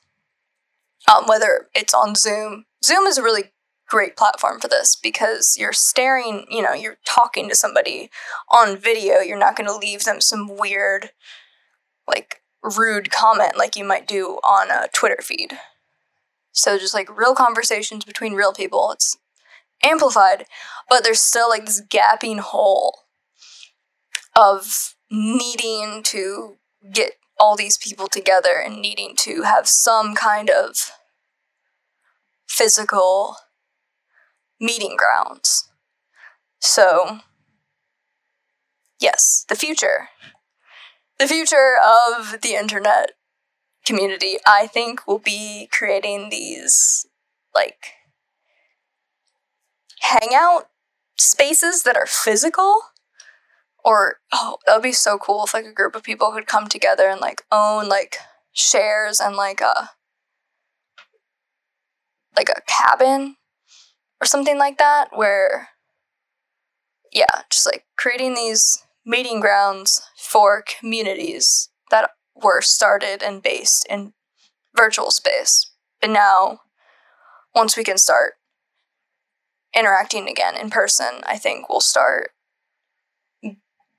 Um, 1.11 1.24
whether 1.26 1.68
it's 1.74 1.94
on 1.94 2.14
Zoom, 2.14 2.66
Zoom 2.85 3.07
is 3.07 3.18
a 3.18 3.22
really 3.22 3.53
great 3.88 4.16
platform 4.16 4.61
for 4.61 4.68
this 4.68 4.96
because 4.96 5.57
you're 5.59 5.72
staring, 5.72 6.46
you 6.50 6.62
know, 6.62 6.74
you're 6.74 6.98
talking 7.05 7.48
to 7.48 7.55
somebody 7.55 8.11
on 8.50 8.76
video. 8.76 9.18
You're 9.18 9.38
not 9.38 9.57
going 9.57 9.66
to 9.66 9.76
leave 9.76 10.05
them 10.05 10.20
some 10.20 10.57
weird, 10.57 11.11
like, 12.07 12.42
rude 12.62 13.11
comment 13.11 13.57
like 13.57 13.74
you 13.74 13.85
might 13.85 14.07
do 14.07 14.38
on 14.44 14.70
a 14.70 14.88
Twitter 14.92 15.22
feed. 15.22 15.59
So 16.53 16.79
just 16.79 16.94
like 16.94 17.16
real 17.16 17.35
conversations 17.35 18.05
between 18.05 18.35
real 18.35 18.53
people. 18.53 18.90
It's 18.92 19.16
amplified, 19.85 20.47
but 20.88 21.05
there's 21.05 21.21
still 21.21 21.49
like 21.49 21.66
this 21.66 21.83
gapping 21.83 22.40
hole 22.40 23.01
of 24.37 24.95
needing 25.11 26.03
to 26.05 26.57
get 26.93 27.12
all 27.38 27.57
these 27.57 27.79
people 27.79 28.07
together 28.07 28.61
and 28.64 28.81
needing 28.81 29.14
to 29.16 29.43
have 29.43 29.66
some 29.66 30.14
kind 30.14 30.51
of 30.51 30.93
physical 32.47 33.37
meeting 34.61 34.97
grounds. 34.97 35.69
So, 36.61 37.21
yes, 39.01 39.47
the 39.49 39.57
future. 39.57 40.09
The 41.19 41.27
future 41.27 41.77
of 41.83 42.40
the 42.43 42.55
internet 42.55 43.12
community, 43.87 44.37
I 44.47 44.66
think, 44.66 45.07
will 45.07 45.19
be 45.19 45.69
creating 45.73 46.29
these, 46.29 47.07
like, 47.55 47.95
hangout 50.01 50.69
spaces 51.19 51.83
that 51.85 51.97
are 51.97 52.07
physical? 52.07 52.81
Or 53.83 54.17
oh 54.33 54.59
that 54.67 54.75
would 54.75 54.83
be 54.83 54.93
so 54.93 55.17
cool 55.19 55.45
if 55.45 55.55
like 55.55 55.65
a 55.65 55.73
group 55.73 55.97
of 55.97 56.03
people 56.03 56.33
could 56.33 56.47
come 56.47 56.69
together 56.69 57.09
and 57.09 57.21
like 57.21 57.43
own 57.51 57.89
like 57.89 58.17
shares 58.53 59.21
and 59.21 59.37
like 59.37 59.61
a 59.63 59.91
like 62.37 62.51
a 62.51 62.61
cabin 62.67 63.37
or 64.21 64.27
something 64.27 64.59
like 64.59 64.77
that 64.77 65.09
where 65.13 65.71
yeah 67.13 67.43
just 67.51 67.65
like 67.65 67.85
creating 67.97 68.35
these 68.35 68.85
meeting 69.07 69.41
grounds 69.41 70.03
for 70.17 70.63
communities 70.63 71.71
that 71.91 72.11
were 72.35 72.61
started 72.61 73.23
and 73.23 73.43
based 73.43 73.87
in 73.91 74.13
virtual 74.77 75.11
space. 75.11 75.71
But 76.01 76.11
now 76.11 76.61
once 77.55 77.77
we 77.77 77.85
can 77.85 77.99
start 77.99 78.35
interacting 79.74 80.28
again 80.28 80.56
in 80.56 80.70
person 80.70 81.20
i 81.26 81.37
think 81.37 81.68
we'll 81.68 81.80
start 81.80 82.30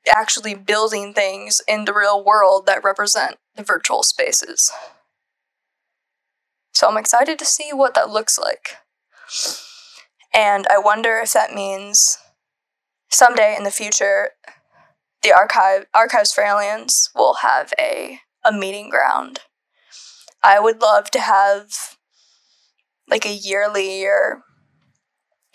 actually 0.09 0.55
building 0.55 1.13
things 1.13 1.61
in 1.67 1.85
the 1.85 1.93
real 1.93 2.23
world 2.23 2.65
that 2.65 2.83
represent 2.83 3.37
the 3.55 3.63
virtual 3.63 4.03
spaces. 4.03 4.71
So 6.73 6.87
I'm 6.87 6.97
excited 6.97 7.37
to 7.39 7.45
see 7.45 7.69
what 7.71 7.93
that 7.95 8.09
looks 8.09 8.39
like. 8.39 8.77
And 10.33 10.65
I 10.71 10.77
wonder 10.77 11.19
if 11.19 11.33
that 11.33 11.53
means 11.53 12.17
someday 13.09 13.55
in 13.57 13.63
the 13.63 13.71
future 13.71 14.29
the 15.21 15.31
archive 15.31 15.85
archives 15.93 16.33
for 16.33 16.43
aliens 16.43 17.11
will 17.13 17.35
have 17.35 17.73
a 17.79 18.19
a 18.43 18.51
meeting 18.51 18.89
ground. 18.89 19.41
I 20.41 20.59
would 20.59 20.81
love 20.81 21.11
to 21.11 21.19
have 21.19 21.95
like 23.07 23.25
a 23.25 23.33
yearly 23.33 24.03
or 24.03 24.41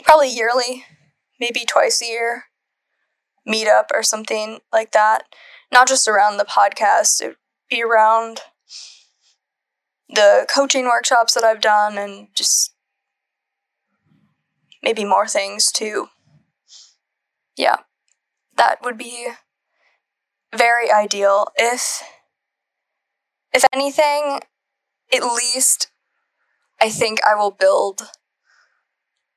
probably 0.07 0.31
yearly, 0.31 0.87
maybe 1.40 1.66
twice 1.66 2.03
a 2.03 2.07
year 2.07 2.45
meetup 3.49 3.87
or 3.92 4.03
something 4.03 4.59
like 4.73 4.92
that. 4.92 5.23
Not 5.73 5.88
just 5.88 6.09
around 6.09 6.37
the 6.37 6.45
podcast, 6.45 7.21
it 7.21 7.29
would 7.29 7.37
be 7.71 7.83
around 7.83 8.40
the 10.09 10.47
coaching 10.49 10.87
workshops 10.87 11.35
that 11.35 11.45
I've 11.45 11.61
done 11.61 11.97
and 11.99 12.29
just 12.35 12.73
maybe 14.83 15.05
more 15.05 15.27
things 15.27 15.71
too. 15.73 16.09
Yeah, 17.57 17.77
that 18.57 18.83
would 18.83 18.99
be 18.99 19.29
very 20.55 20.90
ideal. 20.90 21.47
If, 21.57 22.03
if 23.53 23.64
anything, 23.73 24.40
at 25.14 25.23
least 25.25 25.90
I 26.81 26.90
think 26.90 27.21
I 27.27 27.35
will 27.35 27.53
build 27.53 28.11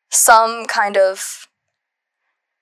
some 0.09 0.65
kind 0.65 0.97
of 0.97 1.47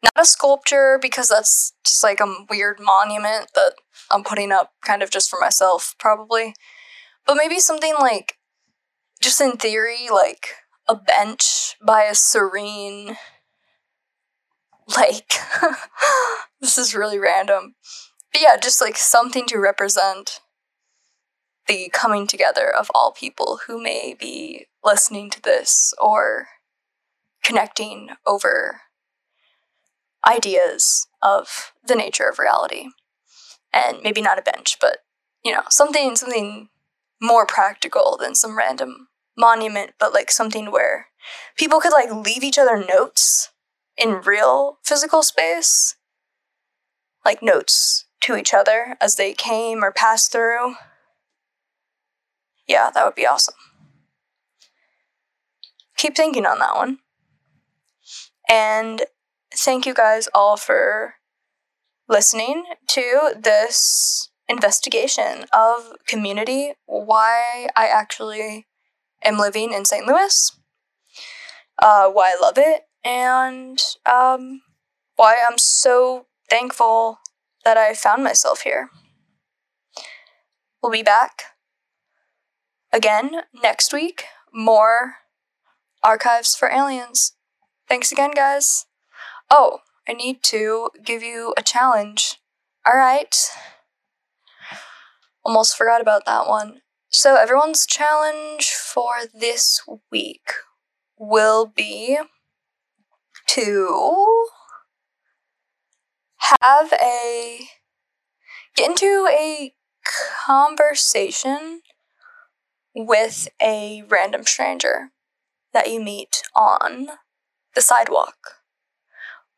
not 0.04 0.24
a 0.24 0.26
sculpture 0.26 1.00
because 1.02 1.30
that's 1.30 1.74
just 1.84 2.04
like 2.04 2.20
a 2.20 2.46
weird 2.50 2.80
monument 2.80 3.48
that 3.56 3.74
I'm 4.12 4.24
putting 4.24 4.52
up 4.52 4.74
kind 4.86 5.02
of 5.02 5.10
just 5.10 5.30
for 5.30 5.40
myself, 5.40 5.96
probably. 6.00 6.54
But 7.26 7.36
maybe 7.36 7.60
something 7.60 7.94
like, 8.00 8.38
just 9.22 9.42
in 9.42 9.54
theory, 9.54 10.08
like 10.12 10.50
a 10.88 10.96
bench 10.96 11.76
by 11.86 12.04
a 12.04 12.16
serene 12.16 13.18
lake. 14.98 15.34
this 16.62 16.78
is 16.78 16.96
really 16.96 17.20
random. 17.20 17.76
But 18.32 18.42
yeah, 18.42 18.58
just 18.58 18.82
like 18.82 18.98
something 18.98 19.46
to 19.48 19.58
represent 19.58 20.40
the 21.68 21.90
coming 21.92 22.28
together 22.28 22.74
of 22.74 22.90
all 22.96 23.12
people 23.12 23.60
who 23.68 23.82
may 23.82 24.16
be 24.18 24.68
listening 24.84 25.30
to 25.32 25.42
this 25.42 25.94
or 26.00 26.48
connecting 27.48 28.10
over 28.26 28.82
ideas 30.28 31.08
of 31.22 31.72
the 31.82 31.96
nature 31.96 32.28
of 32.28 32.40
reality. 32.40 32.88
And 33.74 34.00
maybe 34.04 34.22
not 34.22 34.38
a 34.38 34.42
bench, 34.42 34.78
but 34.82 34.98
you 35.46 35.54
know, 35.54 35.64
something 35.70 36.18
something 36.18 36.68
more 37.22 37.46
practical 37.46 38.18
than 38.20 38.36
some 38.36 38.58
random 38.58 39.08
monument, 39.38 39.92
but 39.98 40.14
like 40.14 40.30
something 40.30 40.72
where 40.72 41.08
people 41.56 41.80
could 41.80 41.94
like 41.94 42.12
leave 42.12 42.44
each 42.44 42.60
other 42.60 42.84
notes 42.84 43.50
in 43.98 44.22
real 44.22 44.80
physical 44.84 45.24
space. 45.24 45.96
Like 47.24 47.42
notes 47.42 48.06
to 48.22 48.36
each 48.36 48.54
other 48.54 48.98
as 49.00 49.16
they 49.16 49.34
came 49.34 49.84
or 49.84 49.92
passed 49.94 50.34
through. 50.34 50.76
Yeah, 52.68 52.90
that 52.94 53.06
would 53.06 53.16
be 53.16 53.26
awesome. 53.26 53.56
Keep 55.96 56.18
thinking 56.18 56.46
on 56.46 56.60
that 56.60 56.76
one. 56.76 57.00
And 58.50 59.04
thank 59.54 59.86
you 59.86 59.94
guys 59.94 60.30
all 60.34 60.58
for 60.58 61.16
listening 62.08 62.66
to 62.90 63.34
this 63.38 64.30
investigation 64.48 65.46
of 65.54 65.94
community, 66.08 66.74
why 66.86 67.68
I 67.76 67.88
actually 67.88 68.66
am 69.24 69.38
living 69.38 69.74
in 69.74 69.86
St. 69.86 70.08
Louis, 70.08 70.52
uh, 71.82 72.10
why 72.10 72.34
I 72.38 72.42
love 72.42 72.58
it, 72.58 72.84
and 73.04 73.82
um, 74.06 74.62
why 75.16 75.38
I'm 75.48 75.58
so 75.58 76.28
thankful 76.50 77.20
that 77.66 77.78
I 77.78 77.94
found 77.94 78.24
myself 78.24 78.62
here. 78.62 78.90
We'll 80.82 80.92
be 80.92 81.04
back 81.04 81.44
again 82.94 83.42
next 83.62 83.94
week. 83.94 84.26
More 84.54 85.16
archives 86.04 86.56
for 86.56 86.70
aliens. 86.70 87.37
Thanks 87.88 88.12
again, 88.12 88.32
guys. 88.32 88.86
Oh, 89.50 89.80
I 90.08 90.14
need 90.14 90.44
to 90.44 90.90
give 91.04 91.24
you 91.24 91.54
a 91.58 91.62
challenge. 91.64 92.40
Alright. 92.88 93.36
Almost 95.44 95.78
forgot 95.78 96.02
about 96.02 96.26
that 96.26 96.48
one. 96.48 96.82
So, 97.10 97.36
everyone's 97.36 97.86
challenge 97.86 98.72
for 98.72 99.14
this 99.34 99.82
week 100.12 100.50
will 101.18 101.66
be 101.66 102.20
to 103.48 104.48
have 106.38 106.94
a 107.02 107.60
get 108.76 108.90
into 108.90 109.28
a 109.30 109.74
conversation 110.46 111.82
with 112.94 113.48
a 113.62 114.04
random 114.10 114.44
stranger 114.44 115.12
that 115.74 115.90
you 115.90 116.02
meet 116.04 116.42
on 116.56 117.08
the 117.78 117.82
sidewalk 117.82 118.56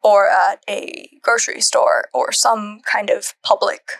or 0.03 0.29
at 0.29 0.61
a 0.69 1.09
grocery 1.21 1.61
store 1.61 2.09
or 2.13 2.33
some 2.33 2.81
kind 2.85 3.09
of 3.09 3.33
public 3.43 3.91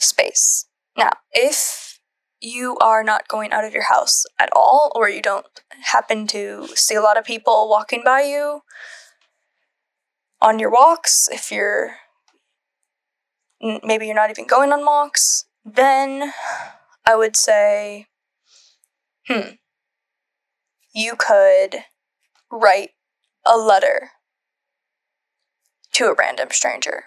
space. 0.00 0.66
Now, 0.98 1.10
if 1.32 2.00
you 2.40 2.76
are 2.78 3.04
not 3.04 3.28
going 3.28 3.52
out 3.52 3.64
of 3.64 3.72
your 3.72 3.84
house 3.84 4.24
at 4.36 4.50
all, 4.52 4.90
or 4.96 5.08
you 5.08 5.22
don't 5.22 5.46
happen 5.84 6.26
to 6.26 6.66
see 6.74 6.96
a 6.96 7.00
lot 7.00 7.16
of 7.16 7.24
people 7.24 7.68
walking 7.70 8.02
by 8.04 8.22
you 8.22 8.62
on 10.42 10.58
your 10.58 10.70
walks, 10.70 11.28
if 11.30 11.52
you're 11.52 11.96
maybe 13.84 14.06
you're 14.06 14.14
not 14.14 14.30
even 14.30 14.46
going 14.46 14.72
on 14.72 14.84
walks, 14.84 15.46
then 15.64 16.32
I 17.06 17.14
would 17.14 17.36
say, 17.36 18.08
hmm, 19.28 19.54
you 20.92 21.14
could 21.16 21.76
write 22.50 22.90
a 23.46 23.56
letter 23.56 24.10
to 25.92 26.06
a 26.06 26.14
random 26.14 26.48
stranger, 26.50 27.04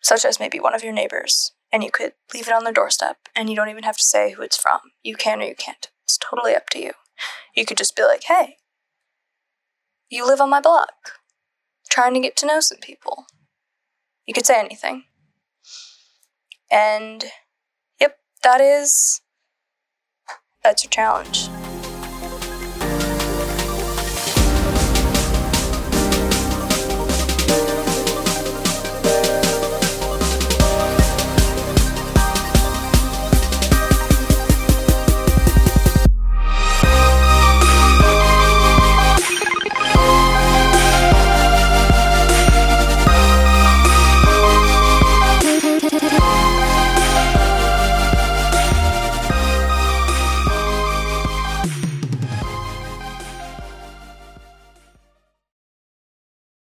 such 0.00 0.24
as 0.24 0.40
maybe 0.40 0.60
one 0.60 0.74
of 0.74 0.84
your 0.84 0.92
neighbors 0.92 1.52
and 1.72 1.82
you 1.82 1.90
could 1.90 2.12
leave 2.34 2.46
it 2.46 2.54
on 2.54 2.64
their 2.64 2.72
doorstep 2.72 3.16
and 3.34 3.48
you 3.48 3.56
don't 3.56 3.70
even 3.70 3.84
have 3.84 3.96
to 3.96 4.04
say 4.04 4.32
who 4.32 4.42
it's 4.42 4.56
from. 4.56 4.80
You 5.02 5.16
can 5.16 5.40
or 5.40 5.44
you 5.44 5.54
can't. 5.54 5.88
It's 6.04 6.18
totally 6.18 6.54
up 6.54 6.68
to 6.70 6.78
you. 6.78 6.92
You 7.56 7.64
could 7.64 7.78
just 7.78 7.96
be 7.96 8.02
like, 8.02 8.24
hey, 8.24 8.56
you 10.10 10.26
live 10.26 10.40
on 10.40 10.50
my 10.50 10.60
block. 10.60 10.92
Trying 11.90 12.14
to 12.14 12.20
get 12.20 12.36
to 12.36 12.46
know 12.46 12.60
some 12.60 12.78
people. 12.78 13.26
You 14.26 14.34
could 14.34 14.46
say 14.46 14.58
anything. 14.58 15.04
And 16.70 17.24
yep, 18.00 18.18
that 18.42 18.60
is 18.60 19.20
that's 20.62 20.84
your 20.84 20.90
challenge. 20.90 21.48